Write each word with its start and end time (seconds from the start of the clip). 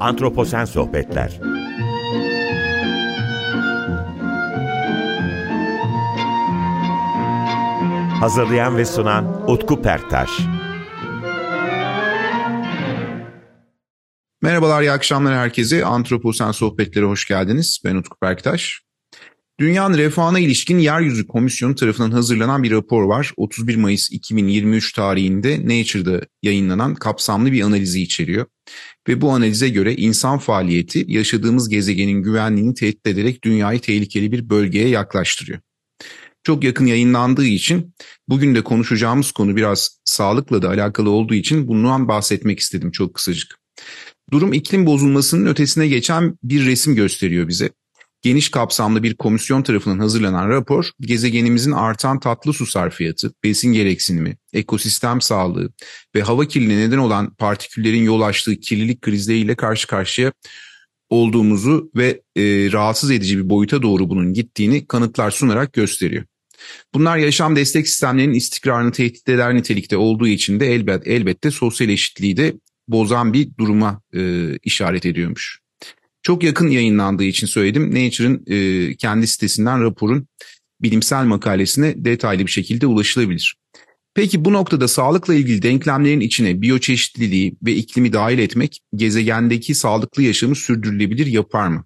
Antroposen 0.00 0.64
Sohbetler 0.64 1.40
Hazırlayan 8.20 8.76
ve 8.76 8.84
sunan 8.84 9.50
Utku 9.50 9.82
Perktaş 9.82 10.30
Merhabalar, 14.42 14.82
iyi 14.82 14.90
akşamlar 14.90 15.34
herkese. 15.34 15.84
Antroposen 15.84 16.52
Sohbetleri 16.52 17.04
hoş 17.04 17.28
geldiniz. 17.28 17.80
Ben 17.84 17.94
Utku 17.94 18.16
Perktaş. 18.20 18.80
Dünyanın 19.60 19.98
refahına 19.98 20.38
ilişkin 20.38 20.78
Yeryüzü 20.78 21.26
Komisyonu 21.26 21.74
tarafından 21.74 22.10
hazırlanan 22.10 22.62
bir 22.62 22.70
rapor 22.70 23.02
var. 23.02 23.32
31 23.36 23.76
Mayıs 23.76 24.12
2023 24.12 24.92
tarihinde 24.92 25.60
Nature'da 25.62 26.20
yayınlanan 26.42 26.94
kapsamlı 26.94 27.52
bir 27.52 27.62
analizi 27.62 28.02
içeriyor. 28.02 28.46
Ve 29.08 29.20
bu 29.20 29.30
analize 29.30 29.68
göre 29.68 29.94
insan 29.94 30.38
faaliyeti 30.38 31.04
yaşadığımız 31.08 31.68
gezegenin 31.68 32.22
güvenliğini 32.22 32.74
tehdit 32.74 33.06
ederek 33.06 33.44
dünyayı 33.44 33.80
tehlikeli 33.80 34.32
bir 34.32 34.50
bölgeye 34.50 34.88
yaklaştırıyor. 34.88 35.58
Çok 36.44 36.64
yakın 36.64 36.86
yayınlandığı 36.86 37.46
için 37.46 37.94
bugün 38.28 38.54
de 38.54 38.64
konuşacağımız 38.64 39.32
konu 39.32 39.56
biraz 39.56 39.98
sağlıkla 40.04 40.62
da 40.62 40.68
alakalı 40.68 41.10
olduğu 41.10 41.34
için 41.34 41.68
bundan 41.68 42.08
bahsetmek 42.08 42.60
istedim 42.60 42.90
çok 42.90 43.14
kısacık. 43.14 43.60
Durum 44.32 44.52
iklim 44.52 44.86
bozulmasının 44.86 45.46
ötesine 45.46 45.88
geçen 45.88 46.38
bir 46.42 46.66
resim 46.66 46.94
gösteriyor 46.94 47.48
bize 47.48 47.70
geniş 48.22 48.48
kapsamlı 48.48 49.02
bir 49.02 49.14
komisyon 49.14 49.62
tarafından 49.62 49.98
hazırlanan 49.98 50.48
rapor, 50.48 50.90
gezegenimizin 51.00 51.72
artan 51.72 52.20
tatlı 52.20 52.52
su 52.52 52.66
sarfiyatı, 52.66 53.32
besin 53.44 53.72
gereksinimi, 53.72 54.36
ekosistem 54.52 55.20
sağlığı 55.20 55.72
ve 56.14 56.22
hava 56.22 56.44
kirliliğine 56.44 56.88
neden 56.88 56.98
olan 56.98 57.34
partiküllerin 57.34 58.02
yol 58.02 58.20
açtığı 58.20 58.56
kirlilik 58.56 59.02
krizleriyle 59.02 59.54
karşı 59.54 59.86
karşıya 59.86 60.32
olduğumuzu 61.10 61.90
ve 61.96 62.22
e, 62.36 62.42
rahatsız 62.72 63.10
edici 63.10 63.38
bir 63.38 63.50
boyuta 63.50 63.82
doğru 63.82 64.08
bunun 64.08 64.32
gittiğini 64.32 64.86
kanıtlar 64.86 65.30
sunarak 65.30 65.72
gösteriyor. 65.72 66.24
Bunlar 66.94 67.16
yaşam 67.16 67.56
destek 67.56 67.88
sistemlerinin 67.88 68.34
istikrarını 68.34 68.92
tehdit 68.92 69.28
eder 69.28 69.54
nitelikte 69.54 69.96
olduğu 69.96 70.28
için 70.28 70.60
de 70.60 70.74
elbet, 70.74 71.06
elbette 71.06 71.50
sosyal 71.50 71.90
eşitliği 71.90 72.36
de 72.36 72.54
bozan 72.88 73.32
bir 73.32 73.48
duruma 73.58 74.02
e, 74.14 74.50
işaret 74.56 75.06
ediyormuş. 75.06 75.59
Çok 76.22 76.42
yakın 76.42 76.68
yayınlandığı 76.68 77.24
için 77.24 77.46
söyledim. 77.46 77.90
Nature'ın 77.90 78.44
e, 78.46 78.96
kendi 78.96 79.26
sitesinden 79.26 79.82
raporun 79.82 80.26
bilimsel 80.82 81.24
makalesine 81.24 82.04
detaylı 82.04 82.46
bir 82.46 82.50
şekilde 82.50 82.86
ulaşılabilir. 82.86 83.56
Peki 84.14 84.44
bu 84.44 84.52
noktada 84.52 84.88
sağlıkla 84.88 85.34
ilgili 85.34 85.62
denklemlerin 85.62 86.20
içine 86.20 86.62
biyoçeşitliliği 86.62 87.56
ve 87.62 87.72
iklimi 87.72 88.12
dahil 88.12 88.38
etmek 88.38 88.80
gezegendeki 88.94 89.74
sağlıklı 89.74 90.22
yaşamı 90.22 90.56
sürdürülebilir 90.56 91.26
yapar 91.26 91.68
mı? 91.68 91.84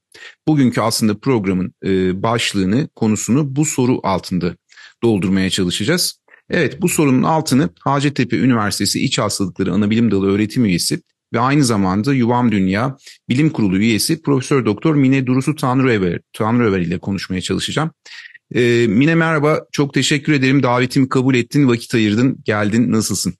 Bugünkü 0.48 0.80
aslında 0.80 1.18
programın 1.18 1.74
e, 1.84 2.22
başlığını, 2.22 2.88
konusunu 2.94 3.56
bu 3.56 3.64
soru 3.64 4.00
altında 4.02 4.56
doldurmaya 5.02 5.50
çalışacağız. 5.50 6.20
Evet 6.50 6.82
bu 6.82 6.88
sorunun 6.88 7.22
altını 7.22 7.70
Hacettepe 7.80 8.36
Üniversitesi 8.36 9.04
İç 9.04 9.18
Hastalıkları 9.18 9.72
Anabilim 9.72 10.10
Dalı 10.10 10.26
öğretim 10.26 10.64
üyesi 10.64 11.00
ve 11.34 11.40
aynı 11.40 11.64
zamanda 11.64 12.14
Yuvam 12.14 12.52
Dünya 12.52 12.96
Bilim 13.28 13.50
Kurulu 13.50 13.78
üyesi 13.78 14.22
Profesör 14.22 14.64
Doktor 14.64 14.94
Mine 14.94 15.26
Durusu 15.26 15.54
Tanrıöver, 15.54 16.20
Tanrıöver 16.32 16.80
ile 16.80 16.98
konuşmaya 16.98 17.40
çalışacağım. 17.40 17.90
Ee, 18.54 18.86
Mine 18.88 19.14
merhaba, 19.14 19.60
çok 19.72 19.94
teşekkür 19.94 20.32
ederim. 20.32 20.62
Davetimi 20.62 21.08
kabul 21.08 21.34
ettin, 21.34 21.68
vakit 21.68 21.94
ayırdın, 21.94 22.38
geldin. 22.44 22.92
Nasılsın? 22.92 23.34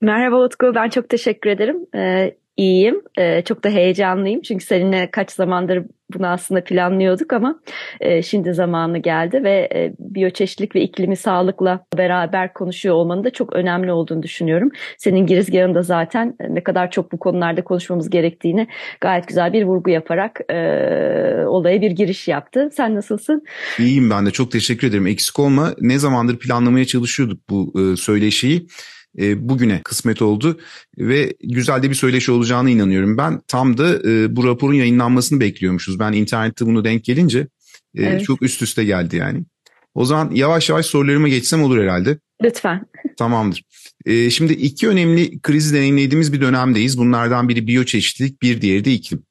Merhaba 0.00 0.44
Utku, 0.44 0.72
ben 0.74 0.88
çok 0.88 1.08
teşekkür 1.08 1.50
ederim. 1.50 1.76
Ee, 1.94 2.36
iyiyim. 2.56 3.02
Ee, 3.18 3.42
çok 3.42 3.64
da 3.64 3.68
heyecanlıyım 3.68 4.42
çünkü 4.42 4.64
seninle 4.64 5.10
kaç 5.10 5.30
zamandır 5.30 5.82
bunu 6.14 6.26
aslında 6.26 6.64
planlıyorduk 6.64 7.32
ama 7.32 7.60
e, 8.00 8.22
şimdi 8.22 8.54
zamanı 8.54 8.98
geldi 8.98 9.44
ve 9.44 9.68
e, 9.74 9.94
biyoçeşitlik 9.98 10.74
ve 10.76 10.82
iklimi 10.82 11.16
sağlıkla 11.16 11.86
beraber 11.96 12.52
konuşuyor 12.52 12.94
olmanın 12.94 13.24
da 13.24 13.30
çok 13.30 13.52
önemli 13.52 13.92
olduğunu 13.92 14.22
düşünüyorum. 14.22 14.70
Senin 14.98 15.26
girizgahında 15.26 15.82
zaten 15.82 16.36
ne 16.48 16.62
kadar 16.62 16.90
çok 16.90 17.12
bu 17.12 17.18
konularda 17.18 17.64
konuşmamız 17.64 18.10
gerektiğini 18.10 18.68
gayet 19.00 19.28
güzel 19.28 19.52
bir 19.52 19.64
vurgu 19.64 19.90
yaparak 19.90 20.40
e, 20.50 20.56
olaya 21.46 21.80
bir 21.80 21.90
giriş 21.90 22.28
yaptı. 22.28 22.70
Sen 22.72 22.94
nasılsın? 22.94 23.42
İyiyim 23.78 24.10
ben 24.10 24.26
de 24.26 24.30
çok 24.30 24.50
teşekkür 24.52 24.86
ederim. 24.86 25.06
Eksik 25.06 25.38
olma. 25.38 25.74
Ne 25.80 25.98
zamandır 25.98 26.38
planlamaya 26.38 26.84
çalışıyorduk 26.84 27.50
bu 27.50 27.72
e, 27.80 27.96
söyleşiyi 27.96 28.66
e, 29.18 29.48
bugüne 29.48 29.80
kısmet 29.84 30.22
oldu 30.22 30.60
ve 30.98 31.34
güzel 31.42 31.82
de 31.82 31.90
bir 31.90 31.94
söyleşi 31.94 32.32
olacağına 32.32 32.70
inanıyorum. 32.70 33.18
Ben 33.18 33.40
tam 33.48 33.78
da 33.78 34.10
e, 34.10 34.36
bu 34.36 34.44
raporun 34.44 34.74
yayınlanmasını 34.74 35.40
bekliyormuşuz. 35.40 35.98
Ben 35.98 36.12
internette 36.12 36.66
bunu 36.66 36.84
denk 36.84 37.04
gelince 37.04 37.38
e, 37.94 38.02
evet. 38.02 38.24
çok 38.24 38.42
üst 38.42 38.62
üste 38.62 38.84
geldi 38.84 39.16
yani. 39.16 39.44
O 39.94 40.04
zaman 40.04 40.30
yavaş 40.34 40.70
yavaş 40.70 40.86
sorularıma 40.86 41.28
geçsem 41.28 41.62
olur 41.62 41.78
herhalde. 41.78 42.18
Lütfen. 42.42 42.86
Tamamdır. 43.16 43.62
E, 44.06 44.30
şimdi 44.30 44.52
iki 44.52 44.88
önemli 44.88 45.40
krizi 45.40 45.74
deneyimlediğimiz 45.74 46.32
bir 46.32 46.40
dönemdeyiz. 46.40 46.98
Bunlardan 46.98 47.48
biri 47.48 47.66
biyoçeşitlilik, 47.66 48.42
bir 48.42 48.60
diğeri 48.60 48.84
de 48.84 48.92
iklim. 48.92 49.22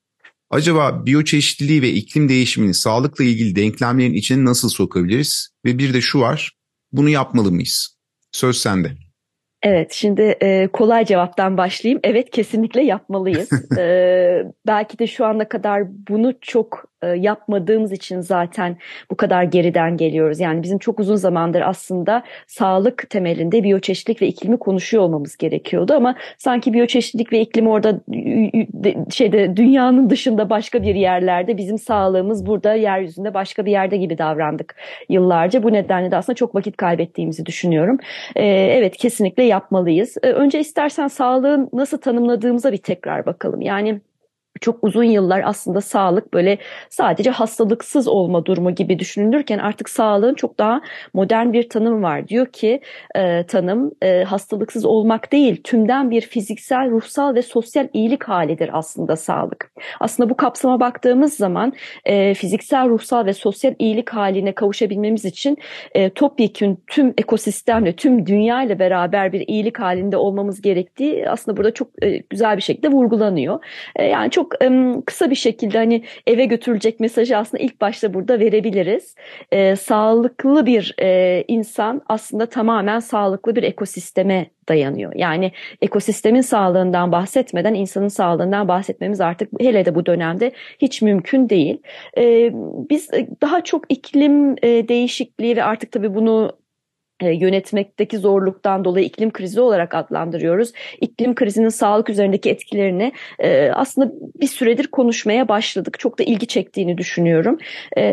Acaba 0.49 1.05
biyoçeşitliliği 1.05 1.81
ve 1.81 1.89
iklim 1.89 2.29
değişimini 2.29 2.73
sağlıkla 2.73 3.23
ilgili 3.23 3.55
denklemlerin 3.55 4.13
içine 4.13 4.45
nasıl 4.45 4.69
sokabiliriz? 4.69 5.49
Ve 5.65 5.77
bir 5.77 5.93
de 5.93 6.01
şu 6.01 6.19
var, 6.19 6.51
bunu 6.91 7.09
yapmalı 7.09 7.51
mıyız? 7.51 7.97
Söz 8.31 8.57
sende. 8.57 8.97
Evet, 9.63 9.91
şimdi 9.91 10.21
e, 10.21 10.67
kolay 10.67 11.05
cevaptan 11.05 11.57
başlayayım. 11.57 11.99
Evet, 12.03 12.29
kesinlikle 12.29 12.83
yapmalıyız. 12.83 13.49
e, 13.77 14.43
belki 14.67 14.99
de 14.99 15.07
şu 15.07 15.25
ana 15.25 15.49
kadar 15.49 15.83
bunu 16.09 16.33
çok 16.41 16.90
yapmadığımız 17.07 17.91
için 17.91 18.21
zaten 18.21 18.77
bu 19.11 19.15
kadar 19.15 19.43
geriden 19.43 19.97
geliyoruz. 19.97 20.39
Yani 20.39 20.63
bizim 20.63 20.77
çok 20.77 20.99
uzun 20.99 21.15
zamandır 21.15 21.61
aslında 21.61 22.23
sağlık 22.47 23.09
temelinde 23.09 23.63
biyoçeşitlik 23.63 24.21
ve 24.21 24.27
iklimi 24.27 24.59
konuşuyor 24.59 25.03
olmamız 25.03 25.37
gerekiyordu 25.37 25.93
ama 25.93 26.15
sanki 26.37 26.73
biyoçeşitlik 26.73 27.33
ve 27.33 27.41
iklim 27.41 27.67
orada 27.67 28.01
şeyde 29.09 29.57
dünyanın 29.57 30.09
dışında 30.09 30.49
başka 30.49 30.83
bir 30.83 30.95
yerlerde 30.95 31.57
bizim 31.57 31.77
sağlığımız 31.77 32.45
burada 32.45 32.73
yeryüzünde 32.73 33.33
başka 33.33 33.65
bir 33.65 33.71
yerde 33.71 33.97
gibi 33.97 34.17
davrandık 34.17 34.75
yıllarca. 35.09 35.63
Bu 35.63 35.73
nedenle 35.73 36.11
de 36.11 36.17
aslında 36.17 36.35
çok 36.35 36.55
vakit 36.55 36.77
kaybettiğimizi 36.77 37.45
düşünüyorum. 37.45 37.97
Ee, 38.35 38.45
evet 38.45 38.97
kesinlikle 38.97 39.43
yapmalıyız. 39.43 40.17
Ee, 40.23 40.27
önce 40.31 40.59
istersen 40.59 41.07
sağlığın 41.07 41.69
nasıl 41.73 41.97
tanımladığımıza 41.97 42.71
bir 42.71 42.77
tekrar 42.77 43.25
bakalım. 43.25 43.61
Yani 43.61 44.01
çok 44.61 44.83
uzun 44.83 45.03
yıllar 45.03 45.41
aslında 45.45 45.81
sağlık 45.81 46.33
böyle 46.33 46.57
sadece 46.89 47.29
hastalıksız 47.29 48.07
olma 48.07 48.45
durumu 48.45 48.75
gibi 48.75 48.99
düşünülürken 48.99 49.57
artık 49.57 49.89
sağlığın 49.89 50.33
çok 50.33 50.57
daha 50.57 50.81
modern 51.13 51.53
bir 51.53 51.69
tanım 51.69 52.03
var. 52.03 52.27
Diyor 52.27 52.45
ki 52.45 52.81
e, 53.15 53.45
tanım 53.45 53.91
e, 54.01 54.23
hastalıksız 54.23 54.85
olmak 54.85 55.31
değil 55.31 55.61
tümden 55.63 56.11
bir 56.11 56.21
fiziksel, 56.21 56.91
ruhsal 56.91 57.35
ve 57.35 57.41
sosyal 57.41 57.87
iyilik 57.93 58.23
halidir 58.23 58.69
aslında 58.73 59.15
sağlık. 59.15 59.71
Aslında 59.99 60.29
bu 60.29 60.37
kapsama 60.37 60.79
baktığımız 60.79 61.33
zaman 61.33 61.73
e, 62.05 62.33
fiziksel, 62.33 62.89
ruhsal 62.89 63.25
ve 63.25 63.33
sosyal 63.33 63.73
iyilik 63.79 64.09
haline 64.09 64.51
kavuşabilmemiz 64.51 65.25
için 65.25 65.57
e, 65.95 66.09
topyekün 66.09 66.83
tüm 66.87 67.13
ekosistemle, 67.17 67.95
tüm 67.95 68.25
dünya 68.25 68.63
ile 68.63 68.79
beraber 68.79 69.33
bir 69.33 69.47
iyilik 69.47 69.79
halinde 69.79 70.17
olmamız 70.17 70.61
gerektiği 70.61 71.29
aslında 71.29 71.57
burada 71.57 71.73
çok 71.73 71.87
e, 72.03 72.17
güzel 72.17 72.57
bir 72.57 72.61
şekilde 72.61 72.87
vurgulanıyor. 72.87 73.59
E, 73.95 74.05
yani 74.05 74.31
çok 74.31 74.50
kısa 75.05 75.29
bir 75.29 75.35
şekilde 75.35 75.77
hani 75.77 76.03
eve 76.27 76.45
götürülecek 76.45 76.99
mesajı 76.99 77.37
aslında 77.37 77.63
ilk 77.63 77.81
başta 77.81 78.13
burada 78.13 78.39
verebiliriz. 78.39 79.15
E, 79.51 79.75
sağlıklı 79.75 80.65
bir 80.65 80.95
e, 80.99 81.43
insan 81.47 82.01
aslında 82.09 82.45
tamamen 82.45 82.99
sağlıklı 82.99 83.55
bir 83.55 83.63
ekosisteme 83.63 84.49
dayanıyor. 84.69 85.11
Yani 85.15 85.51
ekosistemin 85.81 86.41
sağlığından 86.41 87.11
bahsetmeden 87.11 87.73
insanın 87.73 88.07
sağlığından 88.07 88.67
bahsetmemiz 88.67 89.21
artık 89.21 89.49
hele 89.59 89.85
de 89.85 89.95
bu 89.95 90.05
dönemde 90.05 90.51
hiç 90.79 91.01
mümkün 91.01 91.49
değil. 91.49 91.81
E, 92.17 92.51
biz 92.89 93.09
daha 93.41 93.63
çok 93.63 93.85
iklim 93.89 94.55
e, 94.63 94.87
değişikliği 94.87 95.55
ve 95.55 95.63
artık 95.63 95.91
tabii 95.91 96.15
bunu 96.15 96.60
yönetmekteki 97.29 98.17
zorluktan 98.17 98.85
dolayı 98.85 99.05
iklim 99.05 99.31
krizi 99.31 99.61
olarak 99.61 99.95
adlandırıyoruz. 99.95 100.71
İklim 101.01 101.35
krizinin 101.35 101.69
sağlık 101.69 102.09
üzerindeki 102.09 102.49
etkilerini 102.49 103.11
e, 103.39 103.69
aslında 103.69 104.11
bir 104.41 104.47
süredir 104.47 104.87
konuşmaya 104.87 105.47
başladık. 105.47 105.99
Çok 105.99 106.19
da 106.19 106.23
ilgi 106.23 106.47
çektiğini 106.47 106.97
düşünüyorum. 106.97 107.57
E, 107.97 108.03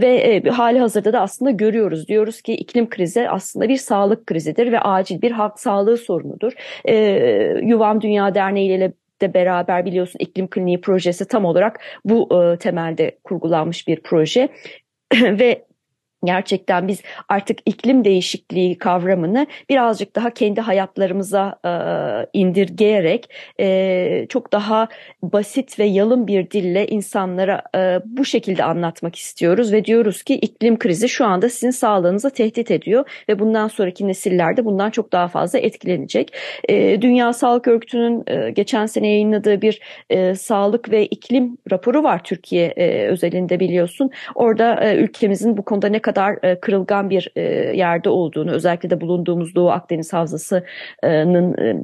ve 0.00 0.42
hali 0.50 0.78
hazırda 0.78 1.12
da 1.12 1.20
aslında 1.20 1.50
görüyoruz. 1.50 2.08
Diyoruz 2.08 2.42
ki 2.42 2.52
iklim 2.52 2.88
krizi 2.88 3.28
aslında 3.28 3.68
bir 3.68 3.76
sağlık 3.76 4.26
krizidir 4.26 4.72
ve 4.72 4.80
acil 4.80 5.22
bir 5.22 5.30
halk 5.30 5.60
sağlığı 5.60 5.96
sorunudur. 5.96 6.52
Yuvam 7.68 8.00
Dünya 8.00 8.34
Derneği 8.34 8.68
ile 8.76 8.92
de 9.20 9.34
beraber 9.34 9.84
biliyorsun 9.84 10.18
iklim 10.18 10.48
kliniği 10.48 10.80
projesi 10.80 11.28
tam 11.28 11.44
olarak 11.44 11.80
bu 12.04 12.28
temelde 12.60 13.18
kurgulanmış 13.24 13.88
bir 13.88 14.00
proje 14.02 14.48
ve 15.14 15.64
Gerçekten 16.24 16.88
biz 16.88 17.02
artık 17.28 17.58
iklim 17.66 18.04
değişikliği 18.04 18.78
kavramını 18.78 19.46
birazcık 19.70 20.16
daha 20.16 20.30
kendi 20.30 20.60
hayatlarımıza 20.60 21.58
e, 21.64 21.70
indirgeyerek 22.38 23.30
e, 23.60 24.26
çok 24.28 24.52
daha 24.52 24.88
basit 25.22 25.78
ve 25.78 25.84
yalın 25.84 26.26
bir 26.26 26.50
dille 26.50 26.86
insanlara 26.86 27.62
e, 27.76 28.00
bu 28.04 28.24
şekilde 28.24 28.64
anlatmak 28.64 29.16
istiyoruz 29.16 29.72
ve 29.72 29.84
diyoruz 29.84 30.22
ki 30.22 30.34
iklim 30.34 30.78
krizi 30.78 31.08
şu 31.08 31.26
anda 31.26 31.48
sizin 31.48 31.70
sağlığınızı 31.70 32.30
tehdit 32.30 32.70
ediyor 32.70 33.24
ve 33.28 33.38
bundan 33.38 33.68
sonraki 33.68 34.08
nesillerde 34.08 34.64
bundan 34.64 34.90
çok 34.90 35.12
daha 35.12 35.28
fazla 35.28 35.58
etkilenecek. 35.58 36.34
E, 36.68 37.02
Dünya 37.02 37.32
Sağlık 37.32 37.68
Örgütü'nün 37.68 38.24
e, 38.26 38.50
geçen 38.50 38.86
sene 38.86 39.08
yayınladığı 39.08 39.62
bir 39.62 39.80
e, 40.10 40.34
sağlık 40.34 40.90
ve 40.90 41.06
iklim 41.06 41.58
raporu 41.70 42.02
var 42.02 42.24
Türkiye 42.24 42.66
e, 42.66 43.06
özelinde 43.08 43.60
biliyorsun. 43.60 44.10
Orada 44.34 44.84
e, 44.84 44.96
ülkemizin 44.96 45.56
bu 45.56 45.64
konuda 45.64 45.88
ne 45.88 45.98
kadar 45.98 46.13
kadar 46.14 46.38
e, 46.42 46.60
kırılgan 46.60 47.10
bir 47.10 47.32
e, 47.36 47.42
yerde 47.76 48.08
olduğunu 48.08 48.50
özellikle 48.50 48.90
de 48.90 49.00
bulunduğumuz 49.00 49.54
Doğu 49.54 49.70
Akdeniz 49.70 50.12
Havzası'nın 50.12 51.58
e, 51.58 51.76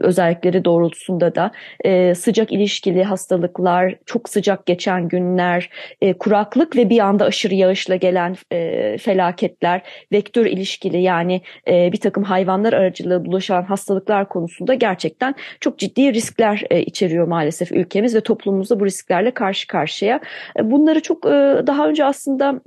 özellikleri 0.00 0.64
doğrultusunda 0.64 1.34
da 1.34 1.50
e, 1.84 2.14
sıcak 2.14 2.52
ilişkili 2.52 3.04
hastalıklar, 3.04 3.94
çok 4.06 4.28
sıcak 4.28 4.66
geçen 4.66 5.08
günler, 5.08 5.70
e, 6.00 6.12
kuraklık 6.12 6.76
ve 6.76 6.90
bir 6.90 6.98
anda 6.98 7.24
aşırı 7.24 7.54
yağışla 7.54 7.96
gelen 7.96 8.36
e, 8.52 8.98
felaketler, 8.98 9.82
vektör 10.12 10.46
ilişkili 10.46 11.02
yani 11.02 11.40
e, 11.68 11.92
bir 11.92 12.00
takım 12.00 12.22
hayvanlar 12.22 12.72
aracılığı 12.72 13.24
bulaşan 13.24 13.62
hastalıklar 13.62 14.28
konusunda 14.28 14.74
gerçekten 14.74 15.34
çok 15.60 15.78
ciddi 15.78 16.12
riskler 16.12 16.64
e, 16.70 16.82
içeriyor 16.82 17.26
maalesef 17.26 17.72
ülkemiz 17.72 18.14
ve 18.14 18.20
toplumumuzda 18.20 18.80
bu 18.80 18.86
risklerle 18.86 19.30
karşı 19.30 19.66
karşıya. 19.66 20.20
E, 20.58 20.70
bunları 20.70 21.02
çok 21.02 21.26
e, 21.26 21.30
daha 21.66 21.88
önce 21.88 22.04
aslında 22.04 22.60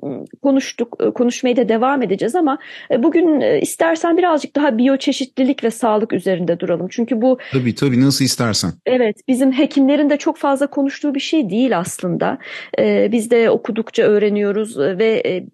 konuştuk, 0.44 0.98
e, 1.00 1.12
konuşmaya 1.12 1.56
da 1.58 1.70
devam 1.70 2.02
edeceğiz 2.02 2.36
ama 2.36 2.58
e, 2.92 3.04
bugün 3.04 3.42
e, 3.42 3.60
istersen 3.62 4.18
birazcık 4.18 4.56
daha 4.56 4.78
biyoçeşitlilik 4.78 5.64
ve 5.64 5.72
sağlık 5.72 6.14
üzerinde 6.14 6.60
duralım 6.60 6.79
konuşalım. 6.80 6.90
Çünkü 6.90 7.22
bu 7.22 7.38
Tabii 7.52 7.76
tabii 7.76 8.02
nasıl 8.02 8.26
istersen. 8.26 8.72
Evet 8.86 9.16
bizim 9.28 9.52
hekimlerin 9.52 10.10
de 10.10 10.18
çok 10.18 10.38
fazla 10.38 10.68
konuştuğu 10.68 11.16
bir 11.16 11.20
şey 11.20 11.50
değil 11.50 11.78
aslında. 11.78 12.38
Ee, 12.80 13.10
biz 13.12 13.32
de 13.32 13.50
okudukça 13.50 14.04
öğreniyoruz 14.04 14.78
ve 14.78 15.22
e, 15.26 15.46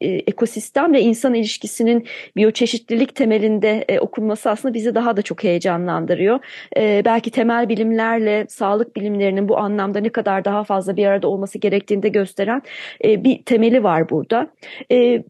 e, 0.00 0.08
ekosistemle 0.08 1.00
insan 1.00 1.34
ilişkisinin 1.34 2.06
biyoçeşitlilik 2.36 3.14
temelinde 3.14 3.84
e, 3.88 4.00
okunması 4.00 4.50
aslında 4.50 4.74
bizi 4.74 4.94
daha 4.94 5.16
da 5.16 5.22
çok 5.22 5.44
heyecanlandırıyor. 5.44 6.38
E, 6.76 7.02
belki 7.04 7.30
temel 7.30 7.68
bilimlerle 7.68 8.46
sağlık 8.48 8.96
bilimlerinin 8.96 9.48
bu 9.48 9.58
anlamda 9.58 10.00
ne 10.00 10.08
kadar 10.08 10.44
daha 10.44 10.64
fazla 10.64 10.96
bir 10.96 11.06
arada 11.06 11.28
olması 11.28 11.58
gerektiğini 11.58 12.02
de 12.02 12.08
gösteren 12.08 12.62
e, 13.04 13.24
bir 13.24 13.44
temeli 13.44 13.82
var 13.82 14.10
burada. 14.10 14.48
E, 14.92 15.22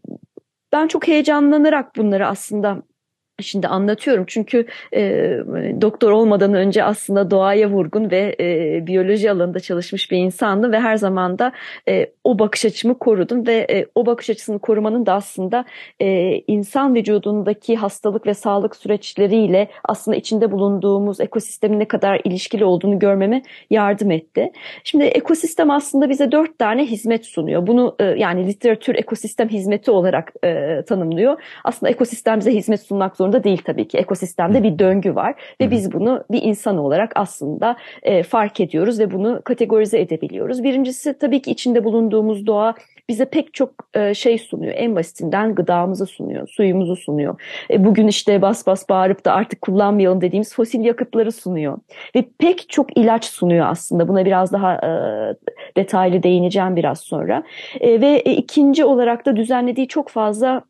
ben 0.71 0.87
çok 0.87 1.07
heyecanlanarak 1.07 1.95
bunları 1.95 2.27
aslında 2.27 2.83
Şimdi 3.41 3.67
anlatıyorum 3.67 4.23
çünkü 4.27 4.65
e, 4.93 5.01
doktor 5.81 6.11
olmadan 6.11 6.53
önce 6.53 6.83
aslında 6.83 7.31
doğaya 7.31 7.69
vurgun 7.69 8.11
ve 8.11 8.35
e, 8.39 8.87
biyoloji 8.87 9.31
alanında 9.31 9.59
çalışmış 9.59 10.11
bir 10.11 10.17
insandım 10.17 10.71
ve 10.71 10.79
her 10.79 10.97
zaman 10.97 11.39
da 11.39 11.51
e, 11.87 12.11
o 12.23 12.39
bakış 12.39 12.65
açımı 12.65 12.99
korudum 12.99 13.47
ve 13.47 13.67
e, 13.71 13.85
o 13.95 14.05
bakış 14.05 14.29
açısını 14.29 14.59
korumanın 14.59 15.05
da 15.05 15.13
aslında 15.13 15.65
e, 15.99 16.37
insan 16.47 16.95
vücudundaki 16.95 17.75
hastalık 17.75 18.27
ve 18.27 18.33
sağlık 18.33 18.75
süreçleriyle 18.75 19.67
aslında 19.83 20.17
içinde 20.17 20.51
bulunduğumuz 20.51 21.19
ekosistemin 21.19 21.79
ne 21.79 21.87
kadar 21.87 22.21
ilişkili 22.23 22.65
olduğunu 22.65 22.99
görmeme 22.99 23.41
yardım 23.69 24.11
etti. 24.11 24.51
Şimdi 24.83 25.03
ekosistem 25.03 25.71
aslında 25.71 26.09
bize 26.09 26.31
dört 26.31 26.59
tane 26.59 26.85
hizmet 26.85 27.25
sunuyor. 27.25 27.67
Bunu 27.67 27.95
e, 27.99 28.03
yani 28.03 28.47
literatür 28.47 28.95
ekosistem 28.95 29.49
hizmeti 29.49 29.91
olarak 29.91 30.33
e, 30.43 30.81
tanımlıyor. 30.87 31.41
Aslında 31.63 31.89
ekosistem 31.89 32.39
bize 32.39 32.53
hizmet 32.53 32.81
sunmak 32.81 33.17
zorunda 33.17 33.26
zorunda 33.27 33.43
değil 33.43 33.61
tabii 33.65 33.87
ki. 33.87 33.97
Ekosistemde 33.97 34.63
bir 34.63 34.79
döngü 34.79 35.15
var 35.15 35.35
ve 35.61 35.71
biz 35.71 35.91
bunu 35.91 36.23
bir 36.31 36.41
insan 36.41 36.77
olarak 36.77 37.11
aslında 37.15 37.75
e, 38.03 38.23
fark 38.23 38.59
ediyoruz 38.59 38.99
ve 38.99 39.11
bunu 39.11 39.41
kategorize 39.43 39.99
edebiliyoruz. 39.99 40.63
Birincisi 40.63 41.17
tabii 41.19 41.41
ki 41.41 41.51
içinde 41.51 41.83
bulunduğumuz 41.83 42.47
doğa 42.47 42.75
bize 43.09 43.25
pek 43.25 43.53
çok 43.53 43.69
e, 43.93 44.13
şey 44.13 44.37
sunuyor. 44.37 44.73
En 44.75 44.95
basitinden 44.95 45.55
gıdamızı 45.55 46.05
sunuyor, 46.05 46.47
suyumuzu 46.47 46.95
sunuyor. 46.95 47.41
E, 47.69 47.85
bugün 47.85 48.07
işte 48.07 48.41
bas 48.41 48.67
bas 48.67 48.89
bağırıp 48.89 49.25
da 49.25 49.33
artık 49.33 49.61
kullanmayalım 49.61 50.21
dediğimiz 50.21 50.55
fosil 50.55 50.85
yakıtları 50.85 51.31
sunuyor. 51.31 51.77
Ve 52.15 52.25
pek 52.39 52.69
çok 52.69 52.97
ilaç 52.97 53.25
sunuyor 53.25 53.65
aslında. 53.69 54.07
Buna 54.07 54.25
biraz 54.25 54.51
daha 54.51 54.73
e, 54.75 54.89
detaylı 55.77 56.23
değineceğim 56.23 56.75
biraz 56.75 56.99
sonra. 56.99 57.43
E, 57.81 58.01
ve 58.01 58.07
e, 58.25 58.31
ikinci 58.31 58.85
olarak 58.85 59.25
da 59.25 59.35
düzenlediği 59.35 59.87
çok 59.87 60.09
fazla 60.09 60.63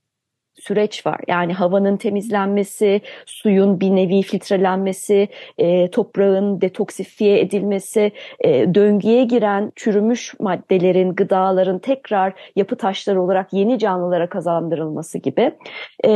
süreç 0.59 1.06
var. 1.06 1.19
Yani 1.27 1.54
havanın 1.54 1.98
temizlenmesi, 1.98 3.01
suyun 3.25 3.80
bir 3.80 3.89
nevi 3.89 4.21
filtrelenmesi, 4.21 5.27
e, 5.57 5.89
toprağın 5.92 6.62
detoksifiye 6.62 7.39
edilmesi, 7.39 8.12
e, 8.39 8.75
döngüye 8.75 9.24
giren 9.24 9.71
çürümüş 9.75 10.39
maddelerin, 10.39 11.15
gıdaların 11.15 11.80
tekrar 11.80 12.33
yapı 12.56 12.75
taşları 12.75 13.21
olarak 13.21 13.54
yeni 13.54 13.80
canlılara 13.80 14.30
kazandırılması 14.30 15.18
gibi 15.18 15.51
e, 16.04 16.12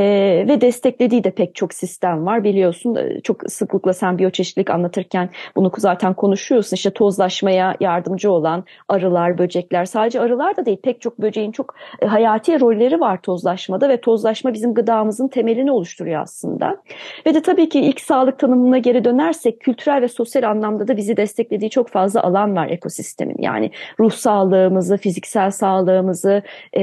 ve 0.47 0.61
desteklediği 0.61 1.23
de 1.23 1.31
pek 1.31 1.55
çok 1.55 1.73
sistem 1.73 2.25
var 2.25 2.43
biliyorsun. 2.43 2.95
E, 2.95 3.21
çok 3.21 3.51
sıklıkla 3.51 3.93
sen 3.93 4.17
biyoçeşitlilik 4.17 4.69
anlatırken 4.69 5.29
bunu 5.55 5.71
zaten 5.77 6.13
konuşuyorsun. 6.13 6.75
İşte 6.75 6.91
tozlaşmaya 6.91 7.75
yardımcı 7.79 8.31
olan 8.31 8.63
arılar, 8.87 9.37
böcekler, 9.37 9.85
sadece 9.85 10.19
arılar 10.19 10.57
da 10.57 10.65
değil 10.65 10.77
pek 10.83 11.01
çok 11.01 11.21
böceğin 11.21 11.51
çok 11.51 11.75
e, 12.01 12.05
hayati 12.05 12.59
rolleri 12.59 12.99
var 12.99 13.21
tozlaşmada 13.21 13.89
ve 13.89 14.01
tozlaşma 14.01 14.30
yozlaşma 14.31 14.53
bizim 14.53 14.73
gıdamızın 14.73 15.27
temelini 15.27 15.71
oluşturuyor 15.71 16.21
aslında. 16.21 16.77
Ve 17.25 17.33
de 17.33 17.41
tabii 17.41 17.69
ki 17.69 17.79
ilk 17.79 18.01
sağlık 18.01 18.39
tanımına 18.39 18.77
geri 18.77 19.03
dönersek 19.03 19.59
kültürel 19.59 20.01
ve 20.01 20.07
sosyal 20.07 20.43
anlamda 20.43 20.87
da 20.87 20.97
bizi 20.97 21.17
desteklediği 21.17 21.69
çok 21.69 21.89
fazla 21.89 22.23
alan 22.23 22.55
var 22.55 22.67
ekosistemin. 22.67 23.35
Yani 23.39 23.71
ruh 23.99 24.11
sağlığımızı, 24.11 24.97
fiziksel 24.97 25.51
sağlığımızı, 25.51 26.41
e, 26.77 26.81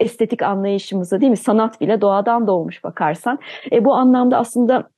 estetik 0.00 0.42
anlayışımızı 0.42 1.20
değil 1.20 1.30
mi? 1.30 1.36
Sanat 1.36 1.80
bile 1.80 2.00
doğadan 2.00 2.46
doğmuş 2.46 2.84
bakarsan. 2.84 3.38
E, 3.72 3.84
bu 3.84 3.94
anlamda 3.94 4.38
aslında 4.38 4.88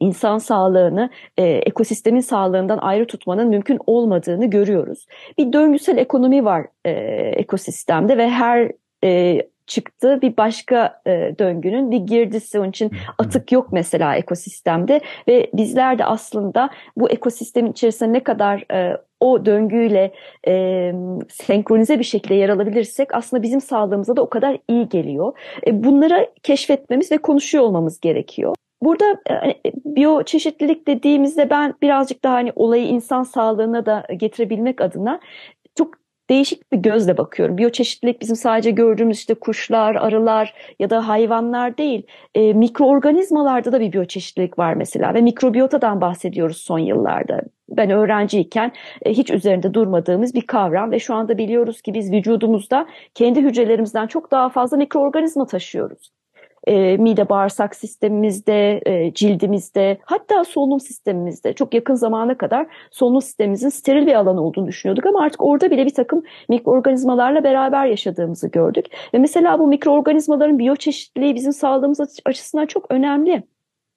insan 0.00 0.38
sağlığını 0.38 1.10
e, 1.36 1.44
ekosistemin 1.44 2.20
sağlığından 2.20 2.78
ayrı 2.78 3.06
tutmanın 3.06 3.48
mümkün 3.48 3.78
olmadığını 3.86 4.46
görüyoruz. 4.46 5.06
Bir 5.38 5.52
döngüsel 5.52 5.98
ekonomi 5.98 6.44
var 6.44 6.66
e, 6.84 6.90
ekosistemde 7.36 8.18
ve 8.18 8.28
her 8.30 8.72
e, 9.04 9.40
çıktı 9.66 10.18
bir 10.22 10.36
başka 10.36 11.00
e, 11.06 11.34
döngünün 11.38 11.90
bir 11.90 11.98
girdisi. 11.98 12.60
Onun 12.60 12.70
için 12.70 12.92
atık 13.18 13.52
yok 13.52 13.68
mesela 13.72 14.16
ekosistemde 14.16 15.00
ve 15.28 15.50
bizler 15.54 15.98
de 15.98 16.04
aslında 16.04 16.70
bu 16.96 17.10
ekosistemin 17.10 17.72
içerisinde 17.72 18.12
ne 18.12 18.22
kadar 18.22 18.64
e, 18.72 18.96
o 19.20 19.46
döngüyle 19.46 20.12
e, 20.48 20.92
senkronize 21.28 21.98
bir 21.98 22.04
şekilde 22.04 22.34
yer 22.34 22.48
alabilirsek 22.48 23.14
aslında 23.14 23.42
bizim 23.42 23.60
sağlığımıza 23.60 24.16
da 24.16 24.22
o 24.22 24.30
kadar 24.30 24.58
iyi 24.68 24.88
geliyor. 24.88 25.32
E, 25.66 25.84
bunları 25.84 26.30
keşfetmemiz 26.42 27.12
ve 27.12 27.18
konuşuyor 27.18 27.64
olmamız 27.64 28.00
gerekiyor. 28.00 28.54
Burada 28.82 29.04
e, 29.30 29.54
biyoçeşitlilik 29.84 30.88
dediğimizde 30.88 31.50
ben 31.50 31.74
birazcık 31.82 32.24
daha 32.24 32.34
hani 32.34 32.52
olayı 32.56 32.86
insan 32.86 33.22
sağlığına 33.22 33.86
da 33.86 34.06
getirebilmek 34.16 34.80
adına 34.80 35.20
çok 35.74 36.03
değişik 36.30 36.72
bir 36.72 36.76
gözle 36.76 37.18
bakıyorum. 37.18 37.58
Biyoçeşitlilik 37.58 38.20
bizim 38.20 38.36
sadece 38.36 38.70
gördüğümüz 38.70 39.18
işte 39.18 39.34
kuşlar, 39.34 39.94
arılar 39.94 40.54
ya 40.78 40.90
da 40.90 41.08
hayvanlar 41.08 41.78
değil. 41.78 42.06
E, 42.34 42.52
mikroorganizmalarda 42.52 43.72
da 43.72 43.80
bir 43.80 43.92
biyoçeşitlilik 43.92 44.58
var 44.58 44.74
mesela 44.74 45.14
ve 45.14 45.20
mikrobiyotadan 45.20 46.00
bahsediyoruz 46.00 46.56
son 46.56 46.78
yıllarda. 46.78 47.40
Ben 47.68 47.90
öğrenciyken 47.90 48.72
e, 49.02 49.10
hiç 49.12 49.30
üzerinde 49.30 49.74
durmadığımız 49.74 50.34
bir 50.34 50.46
kavram 50.46 50.90
ve 50.90 50.98
şu 50.98 51.14
anda 51.14 51.38
biliyoruz 51.38 51.82
ki 51.82 51.94
biz 51.94 52.12
vücudumuzda 52.12 52.86
kendi 53.14 53.42
hücrelerimizden 53.42 54.06
çok 54.06 54.30
daha 54.30 54.48
fazla 54.48 54.76
mikroorganizma 54.76 55.46
taşıyoruz 55.46 56.10
e, 56.66 56.96
mide 56.96 57.28
bağırsak 57.28 57.76
sistemimizde, 57.76 58.80
e, 58.86 59.14
cildimizde 59.14 59.98
hatta 60.04 60.44
solunum 60.44 60.80
sistemimizde 60.80 61.52
çok 61.52 61.74
yakın 61.74 61.94
zamana 61.94 62.38
kadar 62.38 62.66
solunum 62.90 63.22
sistemimizin 63.22 63.68
steril 63.68 64.06
bir 64.06 64.14
alan 64.14 64.36
olduğunu 64.36 64.66
düşünüyorduk 64.66 65.06
ama 65.06 65.22
artık 65.22 65.42
orada 65.42 65.70
bile 65.70 65.86
bir 65.86 65.94
takım 65.94 66.22
mikroorganizmalarla 66.48 67.44
beraber 67.44 67.86
yaşadığımızı 67.86 68.48
gördük. 68.48 68.86
Ve 69.14 69.18
mesela 69.18 69.58
bu 69.58 69.66
mikroorganizmaların 69.66 70.58
biyoçeşitliliği 70.58 71.34
bizim 71.34 71.52
sağlığımız 71.52 72.00
açısından 72.24 72.66
çok 72.66 72.90
önemli. 72.90 73.53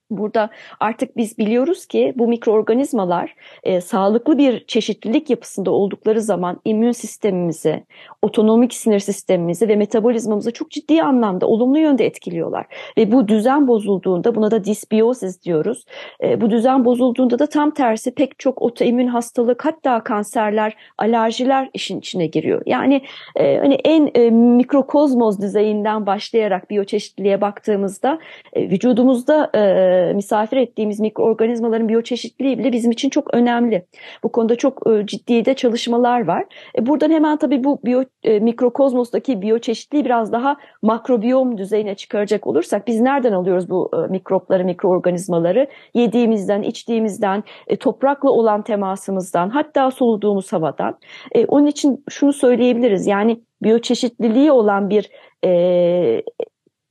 Burada 0.09 0.49
artık 0.79 1.17
biz 1.17 1.37
biliyoruz 1.37 1.85
ki 1.85 2.13
bu 2.15 2.27
mikroorganizmalar 2.27 3.35
e, 3.63 3.81
sağlıklı 3.81 4.37
bir 4.37 4.65
çeşitlilik 4.65 5.29
yapısında 5.29 5.71
oldukları 5.71 6.21
zaman 6.21 6.59
immün 6.65 6.91
sistemimizi, 6.91 7.83
otonomik 8.21 8.73
sinir 8.73 8.99
sistemimizi 8.99 9.67
ve 9.67 9.75
metabolizmamızı 9.75 10.53
çok 10.53 10.71
ciddi 10.71 11.03
anlamda 11.03 11.47
olumlu 11.47 11.79
yönde 11.79 12.05
etkiliyorlar. 12.05 12.65
Ve 12.97 13.11
bu 13.11 13.27
düzen 13.27 13.67
bozulduğunda 13.67 14.35
buna 14.35 14.51
da 14.51 14.63
disbiyozis 14.63 15.43
diyoruz. 15.43 15.85
E, 16.23 16.41
bu 16.41 16.49
düzen 16.49 16.85
bozulduğunda 16.85 17.39
da 17.39 17.47
tam 17.47 17.71
tersi 17.71 18.15
pek 18.15 18.39
çok 18.39 18.61
otoimmün 18.61 19.07
hastalık 19.07 19.65
hatta 19.65 20.03
kanserler, 20.03 20.75
alerjiler 20.97 21.69
işin 21.73 21.99
içine 21.99 22.27
giriyor. 22.27 22.61
Yani 22.65 23.01
e, 23.35 23.57
hani 23.57 23.73
en 23.73 24.11
e, 24.15 24.29
mikrokozmos 24.29 25.41
düzeyinden 25.41 26.05
başlayarak 26.05 26.69
biyoçeşitliliğe 26.69 27.41
baktığımızda 27.41 28.19
e, 28.53 28.69
vücudumuzda 28.69 29.51
e, 29.55 29.96
misafir 30.15 30.57
ettiğimiz 30.57 30.99
mikroorganizmaların 30.99 31.89
biyoçeşitliliği 31.89 32.59
bile 32.59 32.71
bizim 32.71 32.91
için 32.91 33.09
çok 33.09 33.33
önemli. 33.33 33.85
Bu 34.23 34.31
konuda 34.31 34.55
çok 34.55 34.87
e, 34.87 35.05
ciddi 35.05 35.45
de 35.45 35.53
çalışmalar 35.53 36.27
var. 36.27 36.45
E, 36.77 36.85
buradan 36.85 37.11
hemen 37.11 37.37
tabii 37.37 37.63
bu 37.63 37.79
biyo, 37.85 38.03
e, 38.23 38.39
mikrokozmostaki 38.39 39.41
biyoçeşitliliği 39.41 40.05
biraz 40.05 40.31
daha 40.31 40.57
makrobiyom 40.81 41.57
düzeyine 41.57 41.95
çıkaracak 41.95 42.47
olursak 42.47 42.87
biz 42.87 43.01
nereden 43.01 43.33
alıyoruz 43.33 43.69
bu 43.69 43.91
e, 43.93 44.11
mikropları, 44.11 44.65
mikroorganizmaları? 44.65 45.67
Yediğimizden, 45.93 46.61
içtiğimizden, 46.61 47.43
e, 47.67 47.75
toprakla 47.75 48.29
olan 48.29 48.61
temasımızdan, 48.61 49.49
hatta 49.49 49.91
soluduğumuz 49.91 50.53
havadan. 50.53 50.97
E, 51.31 51.45
onun 51.45 51.65
için 51.65 52.03
şunu 52.09 52.33
söyleyebiliriz 52.33 53.07
yani 53.07 53.41
biyoçeşitliliği 53.63 54.51
olan 54.51 54.89
bir 54.89 55.09
e, 55.45 56.23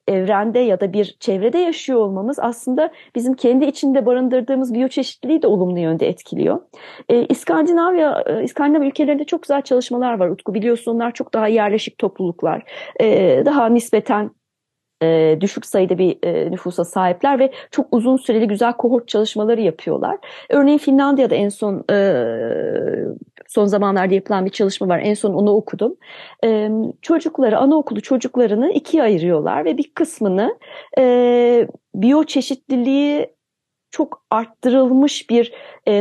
evrende 0.09 0.59
ya 0.59 0.81
da 0.81 0.93
bir 0.93 1.17
çevrede 1.21 1.59
yaşıyor 1.59 1.99
olmamız 1.99 2.39
aslında 2.39 2.93
bizim 3.15 3.35
kendi 3.35 3.65
içinde 3.65 4.07
barındırdığımız 4.07 4.75
biyoçeşitliliği 4.75 5.43
de 5.43 5.47
olumlu 5.47 5.79
yönde 5.79 6.09
etkiliyor. 6.09 6.61
Ee, 7.09 7.25
İskandinavya, 7.25 8.25
e, 8.27 8.43
İskandinav 8.45 8.83
ülkelerinde 8.83 9.25
çok 9.25 9.43
güzel 9.43 9.63
çalışmalar 9.63 10.19
var 10.19 10.29
Utku 10.29 10.55
biliyorsun 10.55 10.95
onlar 10.95 11.13
çok 11.13 11.35
daha 11.35 11.49
yerleşik 11.49 11.99
topluluklar. 11.99 12.63
Ee, 13.01 13.43
daha 13.47 13.67
nispeten 13.67 14.31
e, 15.03 15.39
düşük 15.41 15.67
sayıda 15.67 15.99
bir 15.99 16.19
e, 16.23 16.51
nüfusa 16.51 16.85
sahipler 16.85 17.39
ve 17.39 17.53
çok 17.71 17.87
uzun 17.91 18.17
süreli 18.17 18.49
güzel 18.49 18.73
kohort 18.73 19.09
çalışmaları 19.09 19.61
yapıyorlar. 19.61 20.19
Örneğin 20.51 20.79
Finlandiya'da 20.79 21.35
en 21.35 21.49
son 21.49 21.85
e, 21.91 21.97
son 23.49 23.67
zamanlarda 23.67 24.15
yapılan 24.15 24.45
bir 24.45 24.51
çalışma 24.51 24.89
var. 24.89 25.01
En 25.05 25.15
son 25.15 25.35
onu 25.35 25.51
okudum. 25.51 25.97
Çocukları, 27.03 27.59
anaokulu 27.59 28.01
çocuklarını 28.01 28.73
ikiye 28.73 29.03
ayırıyorlar 29.03 29.65
ve 29.65 29.79
bir 29.79 29.95
kısmını 29.95 30.59
e, 30.99 31.69
biyoçeşitliliği 31.95 33.37
çok 33.91 34.23
arttırılmış 34.31 35.31
bir 35.31 35.53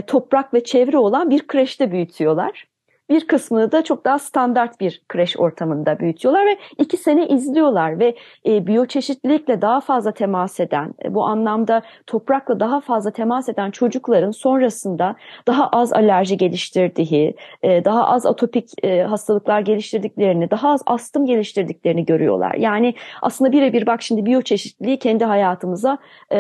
toprak 0.08 0.54
ve 0.54 0.64
çevre 0.64 0.98
olan 0.98 1.30
bir 1.30 1.48
kreşte 1.48 1.92
büyütüyorlar. 1.92 2.68
Bir 3.10 3.28
kısmını 3.28 3.72
da 3.72 3.84
çok 3.84 4.06
daha 4.06 4.20
standart 4.20 4.80
bir 4.80 5.02
kreş 5.10 5.38
ortamında 5.38 6.00
büyütüyorlar 6.00 6.46
ve 6.46 6.58
iki 6.78 6.98
sene 6.98 7.28
izliyorlar 7.28 8.00
ve 8.00 8.16
e, 8.46 8.68
biyoçeşitlilikle 8.68 9.62
daha 9.62 9.82
fazla 9.82 10.12
temas 10.12 10.60
eden, 10.60 10.94
e, 11.06 11.14
bu 11.14 11.26
anlamda 11.26 11.82
toprakla 12.08 12.60
daha 12.60 12.82
fazla 12.82 13.12
temas 13.12 13.50
eden 13.50 13.72
çocukların 13.72 14.32
sonrasında 14.32 15.16
daha 15.48 15.68
az 15.68 15.94
alerji 15.94 16.38
geliştirdiği, 16.38 17.36
e, 17.64 17.86
daha 17.86 18.08
az 18.08 18.26
atopik 18.26 18.70
e, 18.84 19.02
hastalıklar 19.02 19.60
geliştirdiklerini, 19.60 20.52
daha 20.52 20.70
az 20.70 20.82
astım 20.86 21.26
geliştirdiklerini 21.26 22.06
görüyorlar. 22.06 22.54
Yani 22.56 22.94
aslında 23.22 23.52
birebir 23.52 23.86
bak 23.86 24.02
şimdi 24.02 24.26
biyoçeşitliliği 24.26 25.00
kendi 25.00 25.26
hayatımıza 25.26 25.98
e, 26.32 26.38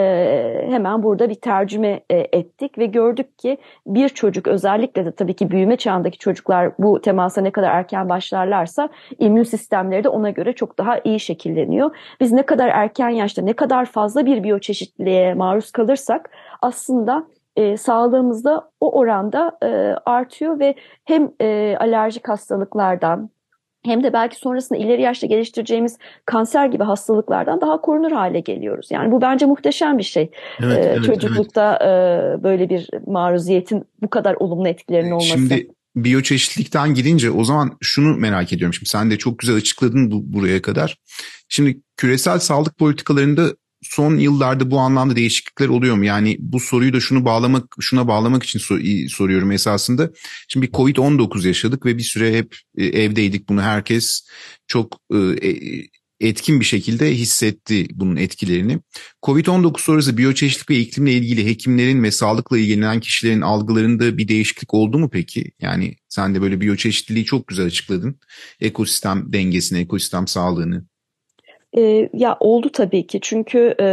hemen 0.70 1.04
burada 1.04 1.30
bir 1.30 1.36
tercüme 1.36 2.00
e, 2.10 2.18
ettik 2.18 2.78
ve 2.78 2.86
gördük 2.86 3.40
ki 3.40 3.58
bir 3.88 4.10
çocuk 4.10 4.48
özellikle 4.48 5.06
de 5.06 5.12
tabii 5.12 5.34
ki 5.34 5.52
büyüme 5.52 5.78
çağındaki 5.78 6.18
çocuklar 6.18 6.55
çocuklar 6.56 6.72
bu 6.80 7.02
temasa 7.02 7.42
ne 7.42 7.52
kadar 7.52 7.72
erken 7.72 8.10
başlarlarsa 8.10 8.90
immün 9.20 9.44
sistemleri 9.44 10.04
de 10.04 10.10
ona 10.10 10.30
göre 10.30 10.54
çok 10.54 10.78
daha 10.78 11.00
iyi 11.04 11.20
şekilleniyor. 11.20 11.96
Biz 12.20 12.32
ne 12.32 12.46
kadar 12.46 12.68
erken 12.68 13.10
yaşta 13.10 13.42
ne 13.42 13.54
kadar 13.54 13.86
fazla 13.86 14.26
bir 14.26 14.44
biyoçeşitliliğe 14.44 15.34
maruz 15.34 15.72
kalırsak 15.72 16.30
aslında 16.62 17.24
e, 17.56 17.78
sağlığımızda 17.78 18.70
o 18.80 19.00
oranda 19.00 19.58
e, 19.64 19.68
artıyor 20.06 20.60
ve 20.60 20.76
hem 21.06 21.32
e, 21.42 21.78
alerjik 21.80 22.30
hastalıklardan 22.30 23.30
hem 23.86 24.04
de 24.04 24.14
belki 24.14 24.36
sonrasında 24.36 24.80
ileri 24.80 25.02
yaşta 25.02 25.28
geliştireceğimiz 25.28 25.98
kanser 26.26 26.66
gibi 26.66 26.84
hastalıklardan 26.84 27.62
daha 27.62 27.82
korunur 27.82 28.12
hale 28.12 28.40
geliyoruz. 28.40 28.92
Yani 28.92 29.12
bu 29.12 29.22
bence 29.22 29.46
muhteşem 29.46 29.98
bir 29.98 30.04
şey. 30.04 30.32
Evet, 30.64 30.78
ee, 30.78 30.90
evet, 30.90 31.04
çocuklukta 31.04 31.80
evet. 31.82 32.40
E, 32.40 32.44
böyle 32.44 32.70
bir 32.70 32.90
maruziyetin 33.08 33.86
bu 34.02 34.10
kadar 34.10 34.36
olumlu 34.40 34.68
etkilerinin 34.68 35.12
olması. 35.12 35.28
Şimdi 35.28 35.68
biyoçeşitlikten 35.96 36.94
gidince 36.94 37.32
o 37.32 37.44
zaman 37.44 37.78
şunu 37.82 38.18
merak 38.18 38.54
ediyorum. 38.54 38.74
Şimdi 38.74 38.90
sen 38.90 39.12
de 39.12 39.18
çok 39.18 39.40
güzel 39.40 39.56
açıkladın 39.56 40.12
bu, 40.12 40.34
buraya 40.34 40.62
kadar. 40.62 40.98
Şimdi 41.50 41.82
küresel 41.98 42.40
sağlık 42.40 42.78
politikalarında 42.78 43.56
son 43.82 44.18
yıllarda 44.18 44.72
bu 44.72 44.80
anlamda 44.80 45.16
değişiklikler 45.16 45.68
oluyor 45.68 45.96
mu? 45.96 46.06
Yani 46.06 46.38
bu 46.40 46.60
soruyu 46.60 46.94
da 46.94 47.00
şunu 47.00 47.26
bağlamak, 47.26 47.76
şuna 47.80 48.08
bağlamak 48.08 48.44
için 48.44 48.60
sor, 48.60 48.80
soruyorum 49.10 49.52
esasında. 49.52 50.12
Şimdi 50.48 50.68
bir 50.68 50.72
Covid-19 50.72 51.48
yaşadık 51.48 51.86
ve 51.86 51.98
bir 51.98 52.04
süre 52.04 52.38
hep 52.38 52.58
e, 52.78 52.86
evdeydik. 52.86 53.50
Bunu 53.50 53.62
herkes 53.62 54.28
çok 54.68 55.00
e, 55.14 55.18
e 55.50 55.52
etkin 56.28 56.60
bir 56.60 56.66
şekilde 56.66 57.16
hissetti 57.16 57.88
bunun 57.94 58.16
etkilerini. 58.16 58.80
Covid-19 59.24 59.82
sonrası 59.82 60.18
biyoçeşitlik 60.18 60.70
ve 60.70 60.78
iklimle 60.78 61.14
ilgili 61.14 61.46
hekimlerin 61.46 62.04
ve 62.04 62.12
sağlıkla 62.12 62.58
ilgilenen 62.58 63.00
kişilerin 63.00 63.42
algılarında 63.42 64.18
bir 64.18 64.28
değişiklik 64.28 64.74
oldu 64.74 65.00
mu 65.00 65.10
peki? 65.10 65.52
Yani 65.62 65.96
sen 66.10 66.36
de 66.36 66.42
böyle 66.42 66.62
biyoçeşitliliği 66.62 67.26
çok 67.26 67.48
güzel 67.48 67.66
açıkladın. 67.66 68.20
Ekosistem 68.60 69.34
dengesini, 69.34 69.80
ekosistem 69.80 70.28
sağlığını. 70.28 70.86
E, 71.78 72.10
ya 72.14 72.38
oldu 72.40 72.70
tabii 72.74 73.08
ki 73.08 73.20
çünkü 73.22 73.76
e, 73.80 73.86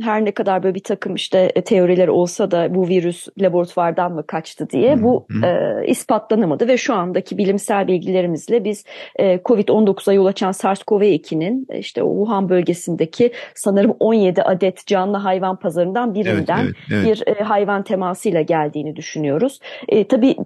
her 0.00 0.24
ne 0.24 0.32
kadar 0.32 0.62
böyle 0.62 0.74
bir 0.74 0.82
takım 0.82 1.14
işte 1.14 1.52
e, 1.54 1.62
teoriler 1.62 2.08
olsa 2.08 2.50
da 2.50 2.74
bu 2.74 2.88
virüs 2.88 3.28
laboratuvardan 3.40 4.12
mı 4.12 4.26
kaçtı 4.26 4.70
diye 4.70 4.94
hmm. 4.94 5.02
bu 5.02 5.26
e, 5.44 5.86
ispatlanamadı 5.86 6.68
ve 6.68 6.76
şu 6.76 6.94
andaki 6.94 7.38
bilimsel 7.38 7.86
bilgilerimizle 7.86 8.64
biz 8.64 8.84
e, 9.16 9.36
Covid-19'a 9.36 10.12
yol 10.12 10.26
açan 10.26 10.52
SARS-CoV-2'nin 10.52 11.66
e, 11.70 11.78
işte 11.78 12.00
Wuhan 12.00 12.48
bölgesindeki 12.48 13.32
sanırım 13.54 13.96
17 14.00 14.42
adet 14.42 14.86
canlı 14.86 15.16
hayvan 15.16 15.56
pazarından 15.56 16.14
birinden 16.14 16.64
evet, 16.64 16.74
evet, 16.90 17.04
evet. 17.06 17.26
bir 17.26 17.36
e, 17.36 17.42
hayvan 17.42 17.82
temasıyla 17.82 18.42
geldiğini 18.42 18.96
düşünüyoruz. 18.96 19.60
E, 19.88 20.08
tabii 20.08 20.36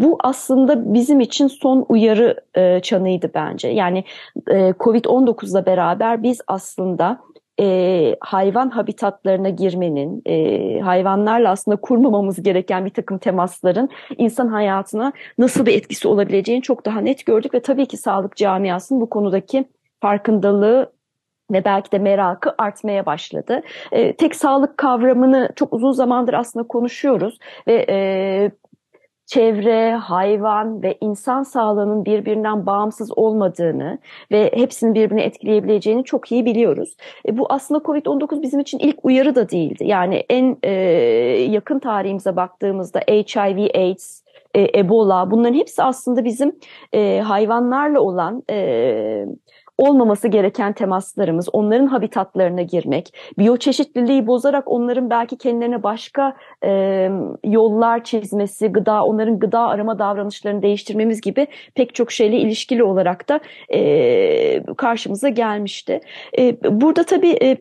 bu 0.00 0.18
aslında 0.20 0.94
bizim 0.94 1.20
için 1.20 1.46
son 1.46 1.86
uyarı 1.88 2.36
e, 2.54 2.80
çanıydı 2.80 3.30
bence. 3.34 3.68
Yani 3.68 4.04
e, 4.48 4.70
Covid-19'la 4.70 5.66
beraber 5.66 6.22
biz 6.22 6.40
aslında 6.46 7.20
e, 7.60 8.16
hayvan 8.20 8.70
habitatlarına 8.70 9.48
girmenin, 9.48 10.22
e, 10.26 10.80
hayvanlarla 10.80 11.50
aslında 11.50 11.76
kurmamamız 11.76 12.42
gereken 12.42 12.84
bir 12.84 12.90
takım 12.90 13.18
temasların 13.18 13.88
insan 14.18 14.48
hayatına 14.48 15.12
nasıl 15.38 15.66
bir 15.66 15.74
etkisi 15.74 16.08
olabileceğini 16.08 16.62
çok 16.62 16.86
daha 16.86 17.00
net 17.00 17.26
gördük 17.26 17.54
ve 17.54 17.60
tabii 17.60 17.86
ki 17.86 17.96
sağlık 17.96 18.36
camiasının 18.36 19.00
bu 19.00 19.10
konudaki 19.10 19.64
farkındalığı 20.00 20.92
ve 21.52 21.64
belki 21.64 21.92
de 21.92 21.98
merakı 21.98 22.54
artmaya 22.58 23.06
başladı. 23.06 23.62
E, 23.92 24.16
tek 24.16 24.34
sağlık 24.36 24.78
kavramını 24.78 25.48
çok 25.56 25.72
uzun 25.72 25.92
zamandır 25.92 26.34
aslında 26.34 26.66
konuşuyoruz 26.66 27.38
ve 27.68 27.86
e, 27.88 28.50
çevre, 29.30 29.94
hayvan 29.94 30.82
ve 30.82 30.98
insan 31.00 31.42
sağlığının 31.42 32.04
birbirinden 32.04 32.66
bağımsız 32.66 33.18
olmadığını 33.18 33.98
ve 34.32 34.50
hepsinin 34.54 34.94
birbirini 34.94 35.20
etkileyebileceğini 35.20 36.04
çok 36.04 36.32
iyi 36.32 36.44
biliyoruz. 36.44 36.96
E, 37.28 37.38
bu 37.38 37.46
aslında 37.48 37.80
COVID-19 37.80 38.42
bizim 38.42 38.60
için 38.60 38.78
ilk 38.78 39.04
uyarı 39.04 39.34
da 39.34 39.50
değildi. 39.50 39.84
Yani 39.86 40.24
en 40.30 40.56
e, 40.62 40.70
yakın 41.50 41.78
tarihimize 41.78 42.36
baktığımızda 42.36 42.98
HIV, 42.98 43.68
AIDS, 43.74 44.22
e, 44.54 44.78
Ebola 44.78 45.30
bunların 45.30 45.54
hepsi 45.54 45.82
aslında 45.82 46.24
bizim 46.24 46.56
e, 46.92 47.20
hayvanlarla 47.20 48.00
olan 48.00 48.42
e, 48.50 49.26
olmaması 49.80 50.28
gereken 50.28 50.72
temaslarımız, 50.72 51.48
onların 51.52 51.86
habitatlarına 51.86 52.62
girmek, 52.62 53.14
biyoçeşitliliği 53.38 54.26
bozarak 54.26 54.70
onların 54.70 55.10
belki 55.10 55.38
kendilerine 55.38 55.82
başka 55.82 56.36
e, 56.64 56.70
yollar 57.44 58.04
çizmesi, 58.04 58.68
gıda, 58.68 59.04
onların 59.04 59.38
gıda 59.38 59.60
arama 59.60 59.98
davranışlarını 59.98 60.62
değiştirmemiz 60.62 61.20
gibi 61.20 61.46
pek 61.74 61.94
çok 61.94 62.12
şeyle 62.12 62.36
ilişkili 62.36 62.84
olarak 62.84 63.28
da 63.28 63.40
e, 63.74 64.62
karşımıza 64.76 65.28
gelmişti. 65.28 66.00
E, 66.38 66.56
burada 66.80 67.04
tabii 67.04 67.38
e, 67.42 67.56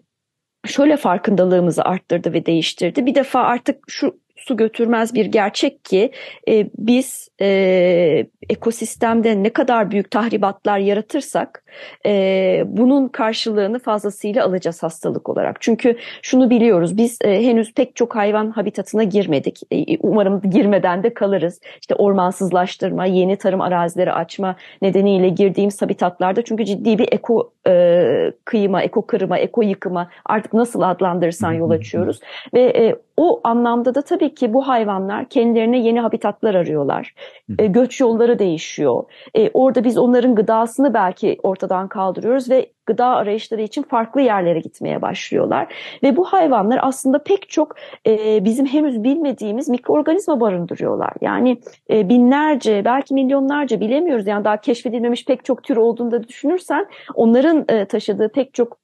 şöyle 0.65 0.97
farkındalığımızı 0.97 1.83
arttırdı 1.83 2.33
ve 2.33 2.45
değiştirdi. 2.45 3.05
Bir 3.05 3.15
defa 3.15 3.41
artık 3.41 3.83
şu 3.87 4.19
su 4.39 4.57
götürmez 4.57 5.13
bir 5.13 5.25
gerçek 5.25 5.85
ki 5.85 6.11
e, 6.49 6.69
biz 6.77 7.29
e, 7.41 8.27
ekosistemde 8.49 9.43
ne 9.43 9.49
kadar 9.49 9.91
büyük 9.91 10.11
tahribatlar 10.11 10.79
yaratırsak 10.79 11.63
e, 12.05 12.63
bunun 12.67 13.07
karşılığını 13.07 13.79
fazlasıyla 13.79 14.45
alacağız 14.45 14.83
hastalık 14.83 15.29
olarak. 15.29 15.61
Çünkü 15.61 15.97
şunu 16.21 16.49
biliyoruz 16.49 16.97
biz 16.97 17.17
e, 17.23 17.43
henüz 17.43 17.73
pek 17.73 17.95
çok 17.95 18.15
hayvan 18.15 18.51
habitatına 18.51 19.03
girmedik. 19.03 19.61
E, 19.71 19.97
umarım 19.97 20.41
girmeden 20.41 21.03
de 21.03 21.13
kalırız. 21.13 21.61
İşte 21.81 21.95
ormansızlaştırma, 21.95 23.05
yeni 23.05 23.35
tarım 23.35 23.61
arazileri 23.61 24.13
açma 24.13 24.55
nedeniyle 24.81 25.29
girdiğimiz 25.29 25.81
habitatlarda 25.81 26.41
çünkü 26.41 26.65
ciddi 26.65 26.97
bir 26.97 27.07
eko 27.11 27.53
e, 27.69 28.31
kıyıma, 28.45 28.81
eko 28.81 29.05
kırıma, 29.05 29.37
eko 29.37 29.61
yıkıma 29.61 30.09
artık 30.25 30.53
nasıl 30.53 30.81
adlandırırsan 30.81 31.51
yol 31.51 31.69
açıyoruz. 31.69 32.19
Ve 32.53 32.61
e, 32.61 32.95
o 33.17 33.41
anlamda 33.43 33.95
da 33.95 34.01
tabii 34.01 34.35
ki 34.35 34.53
bu 34.53 34.67
hayvanlar 34.67 35.29
kendilerine 35.29 35.79
yeni 35.79 35.99
habitatlar 35.99 36.55
arıyorlar. 36.55 37.13
E, 37.59 37.67
göç 37.67 38.01
yolları 38.01 38.39
değişiyor. 38.39 39.03
E, 39.35 39.49
orada 39.53 39.83
biz 39.83 39.97
onların 39.97 40.35
gıdasını 40.35 40.93
belki 40.93 41.37
ortadan 41.43 41.87
kaldırıyoruz 41.87 42.49
ve 42.49 42.71
gıda 42.89 43.05
arayışları 43.05 43.61
için 43.61 43.83
farklı 43.83 44.21
yerlere 44.21 44.59
gitmeye 44.59 45.01
başlıyorlar. 45.01 45.73
Ve 46.03 46.17
bu 46.17 46.25
hayvanlar 46.25 46.79
aslında 46.81 47.23
pek 47.23 47.49
çok 47.49 47.75
e, 48.07 48.45
bizim 48.45 48.65
henüz 48.65 49.03
bilmediğimiz 49.03 49.69
mikroorganizma 49.69 50.39
barındırıyorlar. 50.39 51.13
Yani 51.21 51.61
e, 51.89 52.09
binlerce 52.09 52.85
belki 52.85 53.13
milyonlarca 53.13 53.79
bilemiyoruz. 53.79 54.27
Yani 54.27 54.45
daha 54.45 54.57
keşfedilmemiş 54.61 55.25
pek 55.25 55.45
çok 55.45 55.63
tür 55.63 55.77
olduğunu 55.77 56.11
da 56.11 56.27
düşünürsen 56.27 56.87
onların 57.15 57.65
e, 57.69 57.85
taşıdığı 57.85 58.29
pek 58.29 58.53
çok 58.53 58.77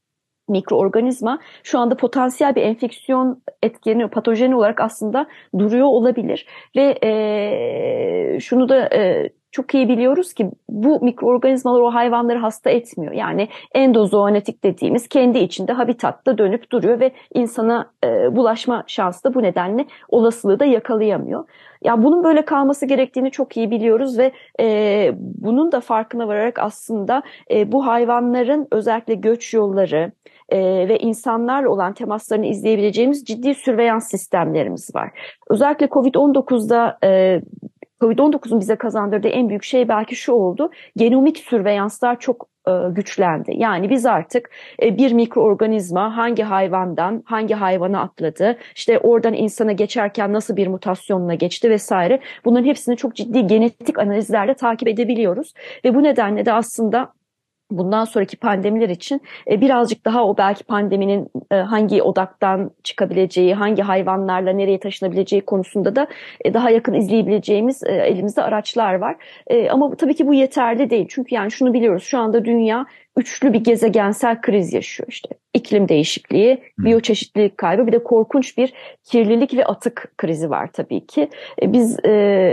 mikroorganizma 0.49 1.39
şu 1.63 1.79
anda 1.79 1.97
potansiyel 1.97 2.55
bir 2.55 2.61
enfeksiyon 2.61 3.41
etkeni, 3.63 4.07
patojeni 4.07 4.55
olarak 4.55 4.81
aslında 4.81 5.25
duruyor 5.57 5.87
olabilir. 5.87 6.45
Ve 6.75 6.99
e, 7.03 8.39
şunu 8.39 8.69
da 8.69 8.89
e, 8.95 9.29
çok 9.55 9.73
iyi 9.73 9.89
biliyoruz 9.89 10.33
ki 10.33 10.51
bu 10.69 10.99
mikroorganizmalar 11.01 11.81
o 11.81 11.93
hayvanları 11.93 12.39
hasta 12.39 12.69
etmiyor. 12.69 13.13
Yani 13.13 13.47
endozoonetik 13.73 14.63
dediğimiz 14.63 15.07
kendi 15.07 15.39
içinde 15.39 15.73
habitatta 15.73 16.37
dönüp 16.37 16.71
duruyor 16.71 16.99
ve 16.99 17.11
insana 17.33 17.91
e, 18.03 18.35
bulaşma 18.35 18.83
şansı 18.87 19.23
da 19.23 19.33
bu 19.33 19.43
nedenle 19.43 19.85
olasılığı 20.09 20.59
da 20.59 20.65
yakalayamıyor. 20.65 21.45
Ya 21.83 22.03
bunun 22.03 22.23
böyle 22.23 22.45
kalması 22.45 22.85
gerektiğini 22.85 23.31
çok 23.31 23.57
iyi 23.57 23.71
biliyoruz 23.71 24.17
ve 24.17 24.31
e, 24.59 25.11
bunun 25.17 25.71
da 25.71 25.79
farkına 25.79 26.27
vararak 26.27 26.59
aslında 26.59 27.23
e, 27.51 27.71
bu 27.71 27.85
hayvanların 27.87 28.67
özellikle 28.71 29.13
göç 29.13 29.53
yolları, 29.53 30.11
e, 30.49 30.59
ve 30.87 30.97
insanlarla 30.97 31.69
olan 31.69 31.93
temaslarını 31.93 32.45
izleyebileceğimiz 32.45 33.25
ciddi 33.25 33.55
sürveyans 33.55 34.09
sistemlerimiz 34.09 34.95
var. 34.95 35.11
Özellikle 35.49 35.85
COVID-19'da 35.85 36.97
e, 37.03 37.41
Covid-19'un 38.05 38.59
bize 38.59 38.75
kazandırdığı 38.75 39.27
en 39.27 39.49
büyük 39.49 39.63
şey 39.63 39.87
belki 39.87 40.15
şu 40.15 40.31
oldu. 40.31 40.71
Genomik 40.97 41.37
sürveyanslar 41.37 42.19
çok 42.19 42.47
e, 42.67 42.71
güçlendi. 42.91 43.51
Yani 43.55 43.89
biz 43.89 44.05
artık 44.05 44.49
e, 44.81 44.97
bir 44.97 45.11
mikroorganizma 45.11 46.17
hangi 46.17 46.43
hayvandan 46.43 47.23
hangi 47.25 47.53
hayvana 47.53 48.01
atladı, 48.01 48.57
işte 48.75 48.99
oradan 48.99 49.33
insana 49.33 49.71
geçerken 49.71 50.33
nasıl 50.33 50.55
bir 50.55 50.67
mutasyonla 50.67 51.33
geçti 51.33 51.69
vesaire. 51.69 52.19
Bunların 52.45 52.65
hepsini 52.65 52.97
çok 52.97 53.15
ciddi 53.15 53.47
genetik 53.47 53.99
analizlerle 53.99 54.53
takip 54.53 54.87
edebiliyoruz. 54.87 55.53
Ve 55.85 55.95
bu 55.95 56.03
nedenle 56.03 56.45
de 56.45 56.53
aslında 56.53 57.14
bundan 57.71 58.05
sonraki 58.05 58.37
pandemiler 58.37 58.89
için 58.89 59.21
e, 59.51 59.61
birazcık 59.61 60.05
daha 60.05 60.25
o 60.25 60.37
belki 60.37 60.63
pandeminin 60.63 61.27
e, 61.51 61.55
hangi 61.55 62.01
odaktan 62.01 62.71
çıkabileceği, 62.83 63.53
hangi 63.53 63.81
hayvanlarla 63.81 64.51
nereye 64.53 64.79
taşınabileceği 64.79 65.41
konusunda 65.41 65.95
da 65.95 66.07
e, 66.45 66.53
daha 66.53 66.69
yakın 66.69 66.93
izleyebileceğimiz 66.93 67.83
elimizde 67.83 68.43
araçlar 68.43 68.93
var. 68.93 69.15
Ama 69.69 69.95
tabii 69.95 70.15
ki 70.15 70.27
bu 70.27 70.33
yeterli 70.33 70.89
değil. 70.89 71.05
Çünkü 71.09 71.35
yani 71.35 71.51
şunu 71.51 71.73
biliyoruz 71.73 72.03
şu 72.03 72.19
anda 72.19 72.45
dünya 72.45 72.85
üçlü 73.17 73.53
bir 73.53 73.63
gezegensel 73.63 74.41
kriz 74.41 74.73
yaşıyor 74.73 75.07
işte. 75.09 75.29
İklim 75.53 75.89
değişikliği, 75.89 76.63
biyoçeşitlilik 76.79 77.57
kaybı 77.57 77.87
bir 77.87 77.91
de 77.91 78.03
korkunç 78.03 78.57
bir 78.57 78.73
kirlilik 79.03 79.53
ve 79.53 79.65
atık 79.65 80.13
krizi 80.17 80.49
var 80.49 80.69
tabii 80.73 81.05
ki. 81.05 81.29
E, 81.61 81.73
biz 81.73 81.97
e, 82.03 82.11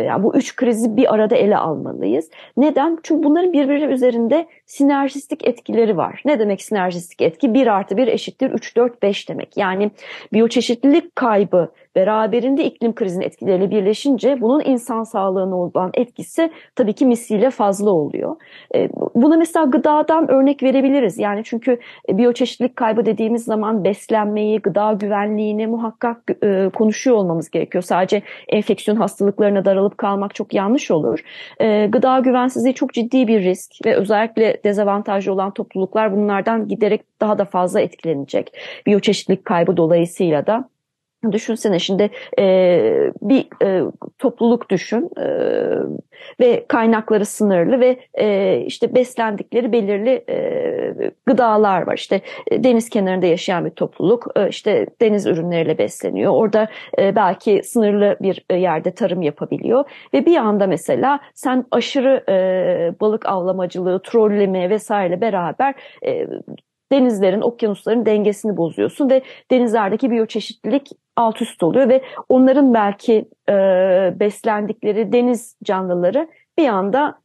yani 0.08 0.22
bu 0.22 0.36
üç 0.36 0.56
krizi 0.56 0.96
bir 0.96 1.14
arada 1.14 1.36
ele 1.36 1.56
almalıyız. 1.56 2.30
Neden? 2.56 2.98
Çünkü 3.02 3.24
bunların 3.24 3.52
birbiri 3.52 3.84
üzerinde 3.84 4.46
sinerjistik 4.66 5.46
etkileri 5.46 5.96
var. 5.96 6.22
Ne 6.24 6.38
demek 6.38 6.62
sinerjistik 6.62 7.22
etki? 7.22 7.54
1 7.54 7.66
artı 7.66 7.96
1 7.96 8.06
eşittir 8.06 8.50
3, 8.50 8.76
4, 8.76 9.02
5 9.02 9.28
demek. 9.28 9.56
Yani 9.56 9.90
biyoçeşitlilik 10.32 11.16
kaybı 11.16 11.72
beraberinde 11.96 12.64
iklim 12.64 12.94
krizinin 12.94 13.24
etkileriyle 13.24 13.70
birleşince 13.70 14.40
bunun 14.40 14.62
insan 14.64 15.04
sağlığına 15.04 15.56
olan 15.56 15.90
etkisi 15.94 16.50
tabii 16.76 16.92
ki 16.92 17.06
misliyle 17.06 17.50
fazla 17.50 17.90
oluyor. 17.90 18.36
E, 18.74 18.88
buna 19.14 19.36
mesela 19.36 19.64
gıdadan 19.66 20.30
örnek 20.30 20.62
verebiliriz. 20.62 21.18
Yani 21.18 21.42
çünkü 21.44 21.78
biyoçeşitlilik 22.08 22.76
kaybı 22.76 23.06
dediğimiz 23.06 23.44
zaman 23.44 23.84
beslenmeyi, 23.84 24.58
gıda 24.58 24.92
güvenliğini 24.92 25.66
muhakkak 25.66 26.18
e, 26.42 26.70
konuşuyor 26.74 27.16
olmamız 27.16 27.50
gerekiyor. 27.50 27.82
Sadece 27.82 28.22
enfeksiyon 28.48 28.96
hastalıklarına 28.96 29.64
daralıp 29.64 29.98
kalmak 29.98 30.34
çok 30.34 30.54
yanlış 30.54 30.90
olur. 30.90 31.18
E, 31.60 31.86
gıda 31.86 32.18
güvensizliği 32.18 32.74
çok 32.74 32.92
ciddi 32.92 33.28
bir 33.28 33.42
risk 33.42 33.86
ve 33.86 33.96
özellikle 33.96 34.60
dezavantajlı 34.64 35.32
olan 35.32 35.50
topluluklar 35.50 36.16
bunlardan 36.16 36.68
giderek 36.68 37.20
daha 37.20 37.38
da 37.38 37.44
fazla 37.44 37.80
etkilenecek. 37.80 38.52
Biyoçeşitlilik 38.86 39.44
kaybı 39.44 39.76
dolayısıyla 39.76 40.46
da 40.46 40.68
Düşünsene 41.32 41.78
şimdi 41.78 42.10
e, 42.38 43.12
bir 43.22 43.64
e, 43.64 43.82
topluluk 44.18 44.70
düşün 44.70 45.10
e, 45.18 45.26
ve 46.40 46.64
kaynakları 46.68 47.26
sınırlı 47.26 47.80
ve 47.80 47.96
e, 48.14 48.58
işte 48.66 48.94
beslendikleri 48.94 49.72
belirli 49.72 50.24
e, 50.28 51.12
gıdalar 51.26 51.86
var. 51.86 51.94
İşte 51.94 52.20
e, 52.50 52.64
deniz 52.64 52.88
kenarında 52.90 53.26
yaşayan 53.26 53.64
bir 53.64 53.70
topluluk 53.70 54.26
e, 54.36 54.48
işte 54.48 54.86
deniz 55.00 55.26
ürünleriyle 55.26 55.78
besleniyor. 55.78 56.32
Orada 56.32 56.68
e, 56.98 57.16
belki 57.16 57.62
sınırlı 57.64 58.16
bir 58.20 58.44
e, 58.50 58.56
yerde 58.56 58.94
tarım 58.94 59.22
yapabiliyor 59.22 59.84
ve 60.14 60.26
bir 60.26 60.36
anda 60.36 60.66
mesela 60.66 61.20
sen 61.34 61.64
aşırı 61.70 62.24
e, 62.28 63.00
balık 63.00 63.26
avlamacılığı, 63.26 64.02
trolleme 64.02 64.70
vesaire 64.70 65.20
beraber 65.20 65.74
e, 66.06 66.26
denizlerin, 66.92 67.40
okyanusların 67.40 68.06
dengesini 68.06 68.56
bozuyorsun 68.56 69.10
ve 69.10 69.22
denizlerdeki 69.50 70.10
biyoçeşitlilik 70.10 70.88
alt 71.16 71.42
üst 71.42 71.62
oluyor 71.62 71.88
ve 71.88 72.02
onların 72.28 72.74
belki 72.74 73.28
e, 73.48 73.54
beslendikleri 74.20 75.12
deniz 75.12 75.56
canlıları 75.64 76.28
bir 76.58 76.68
anda 76.68 77.18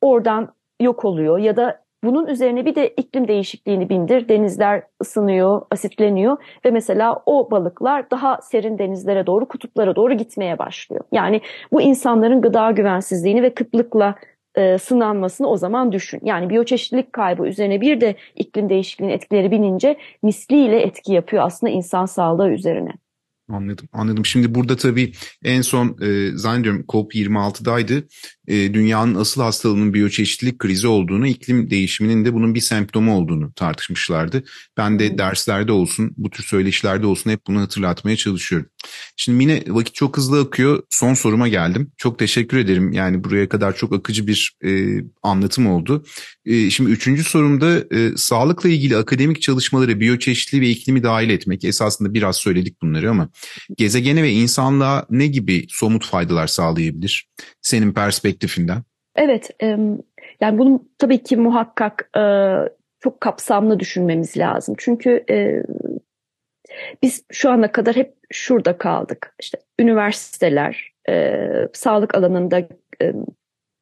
oradan 0.00 0.48
yok 0.80 1.04
oluyor 1.04 1.38
ya 1.38 1.56
da 1.56 1.82
bunun 2.04 2.26
üzerine 2.26 2.66
bir 2.66 2.74
de 2.74 2.88
iklim 2.88 3.28
değişikliğini 3.28 3.88
bindir. 3.88 4.28
Denizler 4.28 4.82
ısınıyor, 5.02 5.62
asitleniyor 5.70 6.36
ve 6.64 6.70
mesela 6.70 7.22
o 7.26 7.50
balıklar 7.50 8.10
daha 8.10 8.40
serin 8.42 8.78
denizlere 8.78 9.26
doğru, 9.26 9.48
kutuplara 9.48 9.96
doğru 9.96 10.14
gitmeye 10.14 10.58
başlıyor. 10.58 11.04
Yani 11.12 11.40
bu 11.72 11.82
insanların 11.82 12.40
gıda 12.40 12.70
güvensizliğini 12.70 13.42
ve 13.42 13.54
kıtlıkla 13.54 14.14
e, 14.58 14.78
sınanmasını 14.78 15.48
o 15.48 15.56
zaman 15.56 15.92
düşün. 15.92 16.20
Yani 16.24 16.50
biyoçeşitlilik 16.50 17.12
kaybı 17.12 17.46
üzerine 17.46 17.80
bir 17.80 18.00
de 18.00 18.16
iklim 18.36 18.68
değişikliğinin 18.68 19.14
etkileri 19.14 19.50
binince 19.50 19.96
misliyle 20.22 20.80
etki 20.80 21.12
yapıyor 21.12 21.42
aslında 21.44 21.72
insan 21.72 22.06
sağlığı 22.06 22.50
üzerine. 22.50 22.90
Anladım, 23.50 23.88
anladım. 23.92 24.26
Şimdi 24.26 24.54
burada 24.54 24.76
tabii 24.76 25.12
en 25.44 25.62
son 25.62 25.96
e, 26.02 26.30
zannediyorum 26.36 26.84
COP26'daydı. 26.88 28.08
E, 28.48 28.74
dünyanın 28.74 29.14
asıl 29.14 29.42
hastalığının 29.42 29.94
biyoçeşitlilik 29.94 30.58
krizi 30.58 30.86
olduğunu, 30.86 31.26
iklim 31.26 31.70
değişiminin 31.70 32.24
de 32.24 32.34
bunun 32.34 32.54
bir 32.54 32.60
semptomu 32.60 33.16
olduğunu 33.16 33.52
tartışmışlardı. 33.52 34.44
Ben 34.76 34.98
de 34.98 35.18
derslerde 35.18 35.72
olsun, 35.72 36.14
bu 36.16 36.30
tür 36.30 36.44
söyleşilerde 36.44 37.06
olsun 37.06 37.30
hep 37.30 37.46
bunu 37.46 37.60
hatırlatmaya 37.60 38.16
çalışıyorum. 38.16 38.68
Şimdi 39.16 39.42
yine 39.42 39.62
vakit 39.68 39.94
çok 39.94 40.16
hızlı 40.16 40.40
akıyor. 40.40 40.82
Son 40.90 41.14
soruma 41.14 41.48
geldim. 41.48 41.92
Çok 41.96 42.18
teşekkür 42.18 42.58
ederim. 42.58 42.92
Yani 42.92 43.24
buraya 43.24 43.48
kadar 43.48 43.76
çok 43.76 43.92
akıcı 43.92 44.26
bir 44.26 44.56
e, 44.64 45.00
anlatım 45.22 45.66
oldu. 45.66 46.04
E, 46.44 46.70
şimdi 46.70 46.90
üçüncü 46.90 47.24
sorumda 47.24 47.96
e, 47.96 48.16
sağlıkla 48.16 48.68
ilgili 48.68 48.96
akademik 48.96 49.42
çalışmaları 49.42 50.00
biyoçeşitliği 50.00 50.62
ve 50.62 50.68
iklimi 50.68 51.02
dahil 51.02 51.30
etmek. 51.30 51.64
Esasında 51.64 52.14
biraz 52.14 52.36
söyledik 52.36 52.82
bunları 52.82 53.10
ama 53.10 53.28
gezegene 53.76 54.22
ve 54.22 54.30
insanlığa 54.30 55.06
ne 55.10 55.26
gibi 55.26 55.64
somut 55.68 56.06
faydalar 56.06 56.46
sağlayabilir 56.46 57.28
senin 57.62 57.92
perspektifinden? 57.92 58.82
Evet, 59.16 59.50
yani 60.40 60.58
bunu 60.58 60.84
tabii 60.98 61.22
ki 61.22 61.36
muhakkak 61.36 62.10
çok 63.00 63.20
kapsamlı 63.20 63.80
düşünmemiz 63.80 64.36
lazım. 64.36 64.74
Çünkü 64.78 65.24
biz 67.02 67.24
şu 67.32 67.50
ana 67.50 67.72
kadar 67.72 67.96
hep 67.96 68.14
şurada 68.32 68.78
kaldık. 68.78 69.34
İşte 69.40 69.58
üniversiteler, 69.78 70.92
sağlık 71.72 72.14
alanında 72.14 72.68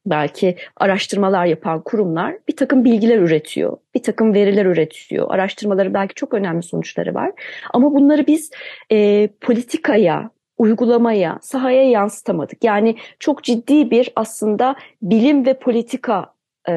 belki 0.07 0.57
araştırmalar 0.77 1.47
yapan 1.47 1.81
kurumlar 1.81 2.35
bir 2.49 2.57
takım 2.57 2.85
bilgiler 2.85 3.19
üretiyor, 3.19 3.77
bir 3.95 4.03
takım 4.03 4.35
veriler 4.35 4.67
üretiyor. 4.67 5.27
Araştırmaları 5.31 5.95
belki 5.95 6.15
çok 6.15 6.35
önemli 6.35 6.63
sonuçları 6.63 7.15
var. 7.15 7.33
Ama 7.75 7.95
bunları 7.95 8.27
biz 8.27 8.51
e, 8.93 9.29
politikaya, 9.41 10.31
uygulamaya, 10.59 11.39
sahaya 11.43 11.91
yansıtamadık. 11.91 12.65
Yani 12.65 12.97
çok 13.19 13.45
ciddi 13.45 13.91
bir 13.91 14.13
aslında 14.17 14.77
bilim 15.03 15.47
ve 15.47 15.55
politika 15.55 16.27
e, 16.69 16.73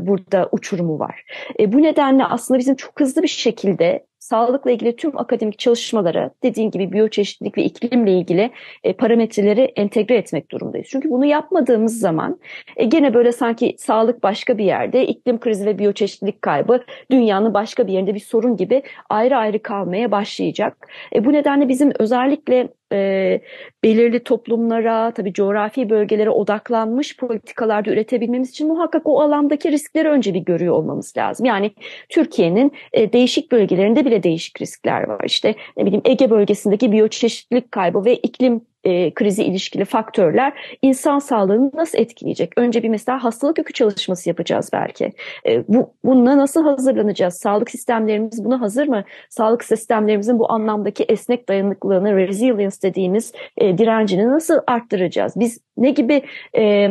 burada 0.00 0.48
uçurumu 0.52 0.98
var. 0.98 1.24
E, 1.60 1.72
bu 1.72 1.82
nedenle 1.82 2.24
aslında 2.24 2.58
bizim 2.58 2.74
çok 2.74 3.00
hızlı 3.00 3.22
bir 3.22 3.28
şekilde 3.28 4.07
sağlıkla 4.28 4.70
ilgili 4.70 4.96
tüm 4.96 5.18
akademik 5.18 5.58
çalışmalara 5.58 6.30
dediğin 6.42 6.70
gibi 6.70 6.92
biyoçeşitlilik 6.92 7.58
ve 7.58 7.64
iklimle 7.64 8.12
ilgili 8.12 8.50
e, 8.84 8.92
parametreleri 8.92 9.60
entegre 9.60 10.16
etmek 10.16 10.50
durumdayız. 10.50 10.86
Çünkü 10.90 11.10
bunu 11.10 11.24
yapmadığımız 11.24 12.00
zaman 12.00 12.38
e, 12.76 12.84
gene 12.84 13.14
böyle 13.14 13.32
sanki 13.32 13.74
sağlık 13.78 14.22
başka 14.22 14.58
bir 14.58 14.64
yerde, 14.64 15.06
iklim 15.06 15.40
krizi 15.40 15.66
ve 15.66 15.78
biyoçeşitlilik 15.78 16.42
kaybı 16.42 16.84
dünyanın 17.10 17.54
başka 17.54 17.86
bir 17.86 17.92
yerinde 17.92 18.14
bir 18.14 18.20
sorun 18.20 18.56
gibi 18.56 18.82
ayrı 19.08 19.36
ayrı 19.36 19.62
kalmaya 19.62 20.10
başlayacak. 20.10 20.88
E, 21.14 21.24
bu 21.24 21.32
nedenle 21.32 21.68
bizim 21.68 21.92
özellikle 21.98 22.68
e, 22.92 23.40
belirli 23.84 24.24
toplumlara, 24.24 25.10
tabii 25.10 25.32
coğrafi 25.32 25.90
bölgelere 25.90 26.30
odaklanmış 26.30 27.16
politikalarda 27.16 27.90
üretebilmemiz 27.90 28.50
için 28.50 28.68
muhakkak 28.68 29.02
o 29.04 29.20
alandaki 29.20 29.72
riskleri 29.72 30.08
önce 30.08 30.34
bir 30.34 30.40
görüyor 30.40 30.74
olmamız 30.74 31.16
lazım. 31.16 31.46
Yani 31.46 31.70
Türkiye'nin 32.08 32.72
e, 32.92 33.12
değişik 33.12 33.52
bölgelerinde 33.52 34.04
bile 34.04 34.22
değişik 34.22 34.60
riskler 34.60 35.02
var. 35.02 35.24
İşte 35.26 35.54
ne 35.76 35.86
bileyim 35.86 36.02
Ege 36.04 36.30
bölgesindeki 36.30 36.92
biyoçeşitlilik 36.92 37.72
kaybı 37.72 38.04
ve 38.04 38.16
iklim 38.16 38.60
e, 38.88 39.14
krizi 39.14 39.44
ilişkili 39.44 39.84
faktörler 39.84 40.52
insan 40.82 41.18
sağlığını 41.18 41.70
nasıl 41.74 41.98
etkileyecek? 41.98 42.52
Önce 42.56 42.82
bir 42.82 42.88
mesela 42.88 43.24
hastalık 43.24 43.58
yükü 43.58 43.72
çalışması 43.72 44.28
yapacağız 44.28 44.70
belki. 44.72 45.12
E, 45.46 45.64
bu 45.68 45.98
Bununla 46.04 46.38
nasıl 46.38 46.64
hazırlanacağız? 46.64 47.34
Sağlık 47.34 47.70
sistemlerimiz 47.70 48.44
buna 48.44 48.60
hazır 48.60 48.88
mı? 48.88 49.04
Sağlık 49.30 49.64
sistemlerimizin 49.64 50.38
bu 50.38 50.52
anlamdaki 50.52 51.04
esnek 51.04 51.48
dayanıklılığını, 51.48 52.16
resilience 52.16 52.76
dediğimiz 52.82 53.32
e, 53.56 53.78
direncini 53.78 54.28
nasıl 54.28 54.58
arttıracağız? 54.66 55.32
Biz 55.36 55.60
ne 55.76 55.90
gibi 55.90 56.22
e, 56.56 56.90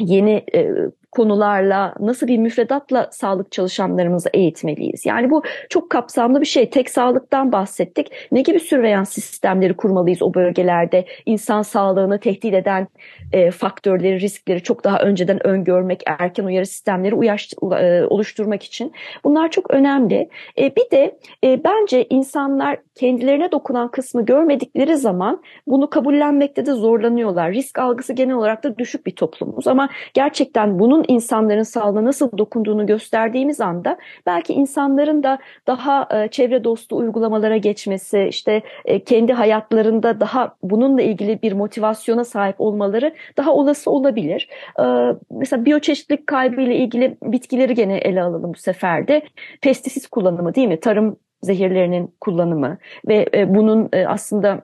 yeni 0.00 0.44
e, 0.54 0.70
konularla, 1.16 1.94
nasıl 2.00 2.26
bir 2.26 2.38
müfredatla 2.38 3.08
sağlık 3.12 3.52
çalışanlarımızı 3.52 4.28
eğitmeliyiz? 4.34 5.06
Yani 5.06 5.30
bu 5.30 5.42
çok 5.68 5.90
kapsamlı 5.90 6.40
bir 6.40 6.46
şey. 6.46 6.70
Tek 6.70 6.90
sağlıktan 6.90 7.52
bahsettik. 7.52 8.12
Ne 8.32 8.42
gibi 8.42 8.60
sürveyans 8.60 9.12
sistemleri 9.12 9.76
kurmalıyız 9.76 10.22
o 10.22 10.34
bölgelerde? 10.34 11.04
İnsan 11.26 11.62
sağlığını 11.62 12.20
tehdit 12.20 12.54
eden 12.54 12.88
e, 13.32 13.50
faktörleri, 13.50 14.20
riskleri 14.20 14.62
çok 14.62 14.84
daha 14.84 14.98
önceden 14.98 15.46
öngörmek, 15.46 16.02
erken 16.06 16.44
uyarı 16.44 16.66
sistemleri 16.66 17.14
uyaş, 17.14 17.48
e, 17.80 18.02
oluşturmak 18.04 18.62
için. 18.62 18.92
Bunlar 19.24 19.50
çok 19.50 19.70
önemli. 19.70 20.28
E, 20.58 20.76
bir 20.76 20.90
de 20.90 21.18
e, 21.44 21.64
bence 21.64 22.06
insanlar 22.10 22.78
kendilerine 22.94 23.52
dokunan 23.52 23.90
kısmı 23.90 24.24
görmedikleri 24.24 24.96
zaman 24.96 25.42
bunu 25.66 25.90
kabullenmekte 25.90 26.66
de 26.66 26.72
zorlanıyorlar. 26.72 27.52
Risk 27.52 27.78
algısı 27.78 28.12
genel 28.12 28.34
olarak 28.34 28.64
da 28.64 28.78
düşük 28.78 29.06
bir 29.06 29.16
toplumuz 29.16 29.66
ama 29.66 29.88
gerçekten 30.14 30.78
bunun 30.78 31.05
insanların 31.08 31.62
sağlığına 31.62 32.04
nasıl 32.04 32.38
dokunduğunu 32.38 32.86
gösterdiğimiz 32.86 33.60
anda 33.60 33.96
belki 34.26 34.52
insanların 34.52 35.22
da 35.22 35.38
daha 35.66 36.08
e, 36.10 36.28
çevre 36.28 36.64
dostu 36.64 36.96
uygulamalara 36.96 37.56
geçmesi, 37.56 38.26
işte 38.30 38.62
e, 38.84 39.04
kendi 39.04 39.32
hayatlarında 39.32 40.20
daha 40.20 40.56
bununla 40.62 41.02
ilgili 41.02 41.42
bir 41.42 41.52
motivasyona 41.52 42.24
sahip 42.24 42.60
olmaları 42.60 43.14
daha 43.36 43.52
olası 43.52 43.90
olabilir. 43.90 44.48
E, 44.80 44.84
mesela 45.30 45.64
biyoçeşitlik 45.64 46.26
kaybı 46.26 46.60
ile 46.60 46.76
ilgili 46.76 47.16
bitkileri 47.22 47.74
gene 47.74 47.96
ele 47.96 48.22
alalım 48.22 48.54
bu 48.54 48.58
sefer 48.58 49.08
de. 49.08 49.22
Pestisit 49.62 50.06
kullanımı 50.06 50.54
değil 50.54 50.68
mi? 50.68 50.80
Tarım 50.80 51.16
zehirlerinin 51.42 52.14
kullanımı 52.20 52.78
ve 53.08 53.26
e, 53.34 53.54
bunun 53.54 53.90
aslında 54.06 54.62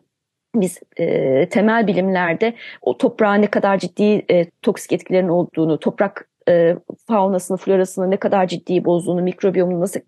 biz 0.55 0.81
e, 0.97 1.49
temel 1.49 1.87
bilimlerde 1.87 2.55
o 2.83 2.99
toprağa 2.99 3.35
ne 3.35 3.47
kadar 3.47 3.79
ciddi 3.79 4.25
e, 4.31 4.51
toksik 4.63 4.93
etkilerin 4.93 5.29
olduğunu, 5.29 5.79
toprak 5.79 6.29
e, 6.49 6.77
faunasını, 7.09 7.57
florasını 7.57 8.11
ne 8.11 8.17
kadar 8.17 8.47
ciddi 8.47 8.85
bozduğunu, 8.85 9.23
mikrobiyomunu 9.23 9.81
nasıl 9.81 10.01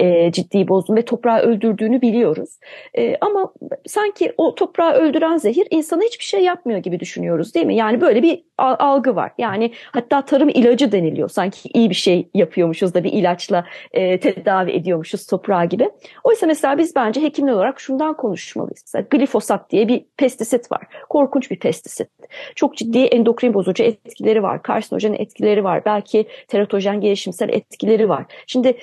e, 0.00 0.32
ciddi 0.32 0.68
bozduğunu 0.68 0.96
ve 0.96 1.04
toprağı 1.04 1.40
öldürdüğünü 1.40 2.00
biliyoruz. 2.00 2.58
E, 2.98 3.16
ama 3.20 3.52
sanki 3.86 4.32
o 4.36 4.54
toprağı 4.54 4.92
öldüren 4.92 5.36
zehir 5.36 5.66
insana 5.70 6.02
hiçbir 6.02 6.24
şey 6.24 6.40
yapmıyor 6.40 6.78
gibi 6.78 7.00
düşünüyoruz 7.00 7.54
değil 7.54 7.66
mi? 7.66 7.76
Yani 7.76 8.00
böyle 8.00 8.22
bir 8.22 8.44
algı 8.58 9.16
var. 9.16 9.32
Yani 9.38 9.72
hatta 9.92 10.24
tarım 10.24 10.48
ilacı 10.48 10.92
deniliyor. 10.92 11.28
Sanki 11.28 11.68
iyi 11.74 11.90
bir 11.90 11.94
şey 11.94 12.28
yapıyormuşuz 12.34 12.94
da 12.94 13.04
bir 13.04 13.12
ilaçla 13.12 13.64
e, 13.92 14.20
tedavi 14.20 14.70
ediyormuşuz 14.70 15.26
toprağı 15.26 15.66
gibi. 15.66 15.90
Oysa 16.24 16.46
mesela 16.46 16.78
biz 16.78 16.96
bence 16.96 17.22
hekimler 17.22 17.52
olarak 17.52 17.80
şundan 17.80 18.16
konuşmalıyız. 18.16 18.82
Mesela 18.86 19.06
glifosat 19.10 19.70
diye 19.70 19.88
bir 19.88 20.04
pestisit 20.16 20.72
var. 20.72 20.86
Korkunç 21.08 21.50
bir 21.50 21.58
pestisit. 21.58 22.08
Çok 22.54 22.76
ciddi 22.76 22.98
endokrin 22.98 23.54
bozucu 23.54 23.82
etkileri 23.82 24.42
var. 24.42 24.62
Karsinojen 24.62 25.12
etkileri 25.12 25.64
var. 25.64 25.84
Belki 25.84 26.26
teratojen 26.48 27.00
gelişimsel 27.00 27.48
etkileri 27.48 28.08
var. 28.08 28.24
Şimdi 28.46 28.76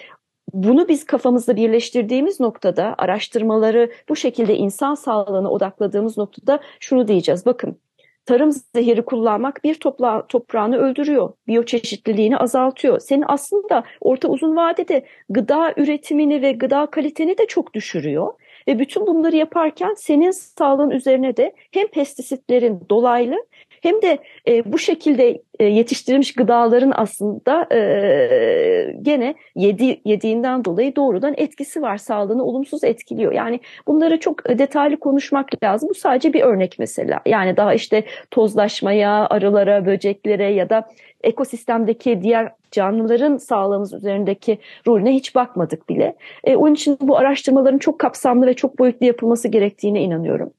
bunu 0.55 0.87
biz 0.87 1.05
kafamızda 1.05 1.55
birleştirdiğimiz 1.55 2.39
noktada 2.39 2.95
araştırmaları 2.97 3.91
bu 4.09 4.15
şekilde 4.15 4.55
insan 4.55 4.95
sağlığına 4.95 5.51
odakladığımız 5.51 6.17
noktada 6.17 6.59
şunu 6.79 7.07
diyeceğiz. 7.07 7.45
Bakın 7.45 7.79
tarım 8.25 8.51
zehiri 8.51 9.05
kullanmak 9.05 9.63
bir 9.63 9.75
topla, 9.75 10.27
toprağını 10.27 10.77
öldürüyor. 10.77 11.33
Biyoçeşitliliğini 11.47 12.37
azaltıyor. 12.37 12.99
Senin 12.99 13.25
aslında 13.27 13.83
orta 14.01 14.27
uzun 14.27 14.55
vadede 14.55 15.05
gıda 15.29 15.73
üretimini 15.77 16.41
ve 16.41 16.51
gıda 16.51 16.85
kaliteni 16.85 17.37
de 17.37 17.45
çok 17.47 17.73
düşürüyor. 17.73 18.33
Ve 18.67 18.79
bütün 18.79 19.07
bunları 19.07 19.35
yaparken 19.35 19.93
senin 19.97 20.31
sağlığın 20.31 20.89
üzerine 20.89 21.37
de 21.37 21.55
hem 21.71 21.87
pestisitlerin 21.87 22.81
dolaylı 22.89 23.35
hem 23.81 24.01
de 24.01 24.17
e, 24.47 24.71
bu 24.73 24.77
şekilde 24.77 25.41
e, 25.59 25.65
yetiştirilmiş 25.65 26.33
gıdaların 26.33 26.93
aslında 26.95 27.67
e, 27.75 28.97
gene 29.01 29.35
yedi, 29.55 30.01
yediğinden 30.05 30.65
dolayı 30.65 30.95
doğrudan 30.95 31.33
etkisi 31.37 31.81
var. 31.81 31.97
Sağlığını 31.97 32.43
olumsuz 32.43 32.83
etkiliyor. 32.83 33.31
Yani 33.31 33.59
bunları 33.87 34.19
çok 34.19 34.49
detaylı 34.49 34.97
konuşmak 34.97 35.63
lazım. 35.63 35.89
Bu 35.89 35.93
sadece 35.93 36.33
bir 36.33 36.41
örnek 36.41 36.75
mesela. 36.79 37.19
Yani 37.25 37.57
daha 37.57 37.73
işte 37.73 38.03
tozlaşmaya, 38.31 39.27
arılara, 39.29 39.85
böceklere 39.85 40.53
ya 40.53 40.69
da 40.69 40.89
ekosistemdeki 41.23 42.21
diğer 42.21 42.51
canlıların 42.71 43.37
sağlığımız 43.37 43.93
üzerindeki 43.93 44.57
rolüne 44.87 45.13
hiç 45.13 45.35
bakmadık 45.35 45.89
bile. 45.89 46.15
E, 46.43 46.55
onun 46.55 46.73
için 46.73 46.97
bu 47.01 47.17
araştırmaların 47.17 47.77
çok 47.77 47.99
kapsamlı 47.99 48.47
ve 48.47 48.53
çok 48.53 48.79
boyutlu 48.79 49.05
yapılması 49.05 49.47
gerektiğine 49.47 50.01
inanıyorum. 50.01 50.53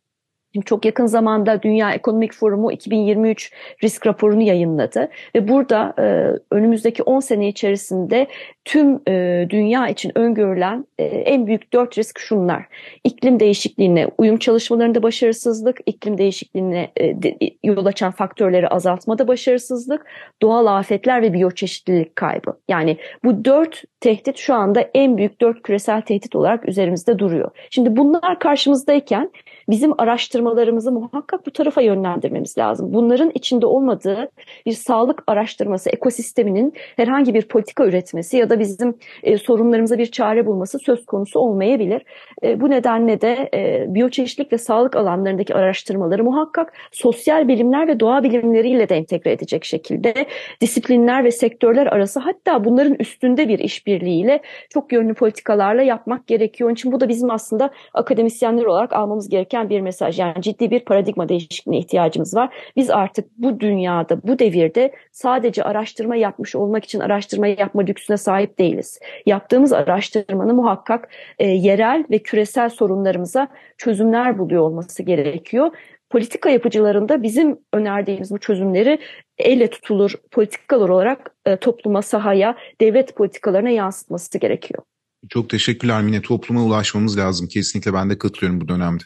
Çok 0.63 0.85
yakın 0.85 1.07
zamanda 1.07 1.63
Dünya 1.63 1.93
Ekonomik 1.93 2.35
Forumu 2.35 2.73
2023 2.73 3.53
risk 3.83 4.07
raporunu 4.07 4.43
yayınladı 4.43 5.09
ve 5.35 5.49
burada 5.49 5.95
e, 5.99 6.05
önümüzdeki 6.51 7.03
10 7.03 7.21
sene 7.21 7.49
içerisinde 7.49 8.27
tüm 8.65 9.01
e, 9.09 9.47
dünya 9.51 9.89
için 9.89 10.13
öngörülen 10.19 10.87
e, 10.99 11.05
en 11.05 11.47
büyük 11.47 11.73
dört 11.73 11.99
risk 11.99 12.19
şunlar. 12.19 12.65
İklim 13.05 13.41
değişikliğine 13.41 14.09
uyum 14.19 14.37
çalışmalarında 14.37 15.03
başarısızlık, 15.03 15.81
iklim 15.87 16.19
değişikliğine 16.19 16.91
e, 16.97 17.23
de, 17.23 17.37
yol 17.65 17.87
açan 17.87 18.13
faktörleri 18.13 18.69
azaltmada 18.69 19.29
başarısızlık, 19.29 20.07
doğal 20.43 20.67
afetler 20.67 21.23
ve 21.23 21.33
biyoçeşitlilik 21.33 22.17
kaybı. 22.17 22.59
Yani 22.69 22.97
bu 23.25 23.45
dört 23.45 23.83
tehdit 24.01 24.37
şu 24.37 24.55
anda 24.55 24.81
en 24.95 25.17
büyük 25.17 25.41
dört 25.41 25.63
küresel 25.63 26.01
tehdit 26.01 26.37
olarak 26.37 26.69
üzerimizde 26.69 27.19
duruyor. 27.19 27.51
Şimdi 27.71 27.97
bunlar 27.97 28.39
karşımızdayken 28.39 29.31
bizim 29.69 30.01
araştırmalarımızı 30.01 30.93
muhakkak 30.93 31.47
bu 31.47 31.51
tarafa 31.51 31.81
yönlendirmemiz 31.81 32.59
lazım. 32.59 32.95
Bunların 32.95 33.31
içinde 33.35 33.67
olmadığı 33.67 34.31
bir 34.67 34.73
sağlık 34.73 35.23
araştırması 35.27 35.91
ekosisteminin 35.91 36.73
herhangi 36.97 37.35
bir 37.35 37.43
politika 37.43 37.87
üretmesi 37.87 38.37
ya 38.37 38.51
da 38.51 38.61
bizim 38.61 38.95
e, 39.23 39.39
sorunlarımıza 39.39 39.99
bir 39.99 40.07
çare 40.07 40.47
bulması 40.47 40.79
söz 40.79 41.07
konusu 41.07 41.39
olmayabilir. 41.41 42.03
E, 42.43 42.61
bu 42.61 42.71
nedenle 42.71 43.21
de 43.21 43.51
e, 43.55 43.95
biyoçeşitlik 43.95 44.53
ve 44.53 44.59
sağlık 44.59 44.97
alanlarındaki 44.97 45.55
araştırmaları 45.55 46.25
muhakkak 46.25 46.73
sosyal 46.93 47.49
bilimler 47.49 47.89
ve 47.89 48.01
doğa 48.01 48.23
bilimleriyle 48.23 48.89
de 48.89 48.97
entegre 48.97 49.33
edecek 49.33 49.65
şekilde 49.65 50.15
disiplinler 50.61 51.25
ve 51.25 51.31
sektörler 51.31 51.87
arası 51.87 52.21
hatta 52.21 52.65
bunların 52.65 52.95
üstünde 52.95 53.49
bir 53.49 53.59
işbirliğiyle 53.59 54.43
çok 54.71 54.93
yönlü 54.93 55.15
politikalarla 55.15 55.83
yapmak 55.83 56.27
gerekiyor. 56.27 56.69
Onun 56.69 56.75
için 56.75 56.93
bu 56.93 57.01
da 57.01 57.09
bizim 57.09 57.31
aslında 57.31 57.71
akademisyenler 57.95 58.65
olarak 58.65 58.93
almamız 58.93 59.29
gereken 59.29 59.56
gereken 59.57 59.71
bir 59.71 59.81
mesaj. 59.81 60.19
Yani 60.19 60.43
ciddi 60.43 60.71
bir 60.71 60.81
paradigma 60.81 61.29
değişikliğine 61.29 61.79
ihtiyacımız 61.79 62.35
var. 62.35 62.55
Biz 62.77 62.91
artık 62.91 63.27
bu 63.39 63.61
dünyada, 63.61 64.21
bu 64.23 64.39
devirde 64.39 64.93
sadece 65.13 65.63
araştırma 65.65 66.17
yapmış 66.17 66.55
olmak 66.55 66.85
için 66.85 67.01
araştırma 67.01 67.47
yapma 67.47 67.83
lüksüne 67.83 68.17
sahip 68.17 68.59
değiliz. 68.59 69.01
Yaptığımız 69.27 69.73
araştırmanın 69.73 70.57
muhakkak 70.57 71.09
e, 71.39 71.49
yerel 71.49 72.05
ve 72.11 72.19
küresel 72.19 72.69
sorunlarımıza 72.69 73.49
çözümler 73.79 74.39
buluyor 74.39 74.63
olması 74.63 75.03
gerekiyor 75.03 75.71
politika 76.11 76.51
yapıcılarında 76.51 77.23
bizim 77.23 77.59
önerdiğimiz 77.73 78.31
bu 78.31 78.39
çözümleri 78.39 78.99
elle 79.39 79.71
tutulur 79.71 80.15
politikalar 80.31 80.89
olarak 80.89 81.35
e, 81.47 81.57
topluma, 81.57 82.03
sahaya, 82.03 82.57
devlet 82.81 83.17
politikalarına 83.17 83.71
yansıtması 83.71 84.39
gerekiyor. 84.39 84.83
Çok 85.29 85.51
teşekkürler 85.51 86.03
Mine. 86.03 86.23
Topluma 86.23 86.65
ulaşmamız 86.65 87.19
lazım. 87.19 87.49
Kesinlikle 87.49 87.95
ben 87.95 88.11
de 88.11 88.19
katılıyorum 88.19 88.61
bu 88.61 88.69
dönemde. 88.69 89.03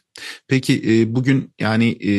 Peki 0.48 0.82
e, 0.86 1.14
bugün 1.14 1.54
yani 1.60 1.98
e, 2.08 2.12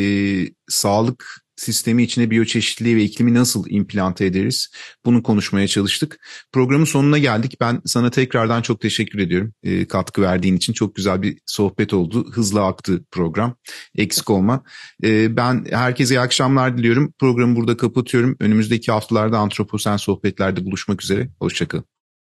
sağlık 0.68 1.42
sistemi 1.56 2.02
içine 2.02 2.30
biyoçeşitliliği 2.30 2.96
ve 2.96 3.02
iklimi 3.02 3.34
nasıl 3.34 3.64
implante 3.68 4.26
ederiz? 4.26 4.70
Bunu 5.04 5.22
konuşmaya 5.22 5.68
çalıştık. 5.68 6.26
Programın 6.52 6.84
sonuna 6.84 7.18
geldik. 7.18 7.56
Ben 7.60 7.82
sana 7.84 8.10
tekrardan 8.10 8.62
çok 8.62 8.80
teşekkür 8.80 9.18
ediyorum. 9.18 9.52
E, 9.62 9.88
katkı 9.88 10.22
verdiğin 10.22 10.56
için 10.56 10.72
çok 10.72 10.94
güzel 10.94 11.22
bir 11.22 11.38
sohbet 11.46 11.94
oldu. 11.94 12.32
Hızlı 12.32 12.64
aktı 12.64 13.04
program. 13.10 13.56
Eksik 13.94 14.30
olma. 14.30 14.64
E, 15.04 15.36
ben 15.36 15.66
herkese 15.70 16.14
iyi 16.14 16.20
akşamlar 16.20 16.78
diliyorum. 16.78 17.12
Programı 17.18 17.56
burada 17.56 17.76
kapatıyorum. 17.76 18.36
Önümüzdeki 18.40 18.92
haftalarda 18.92 19.38
Antroposen 19.38 19.96
Sohbetler'de 19.96 20.64
buluşmak 20.64 21.02
üzere. 21.02 21.28
Hoşçakalın. 21.40 21.91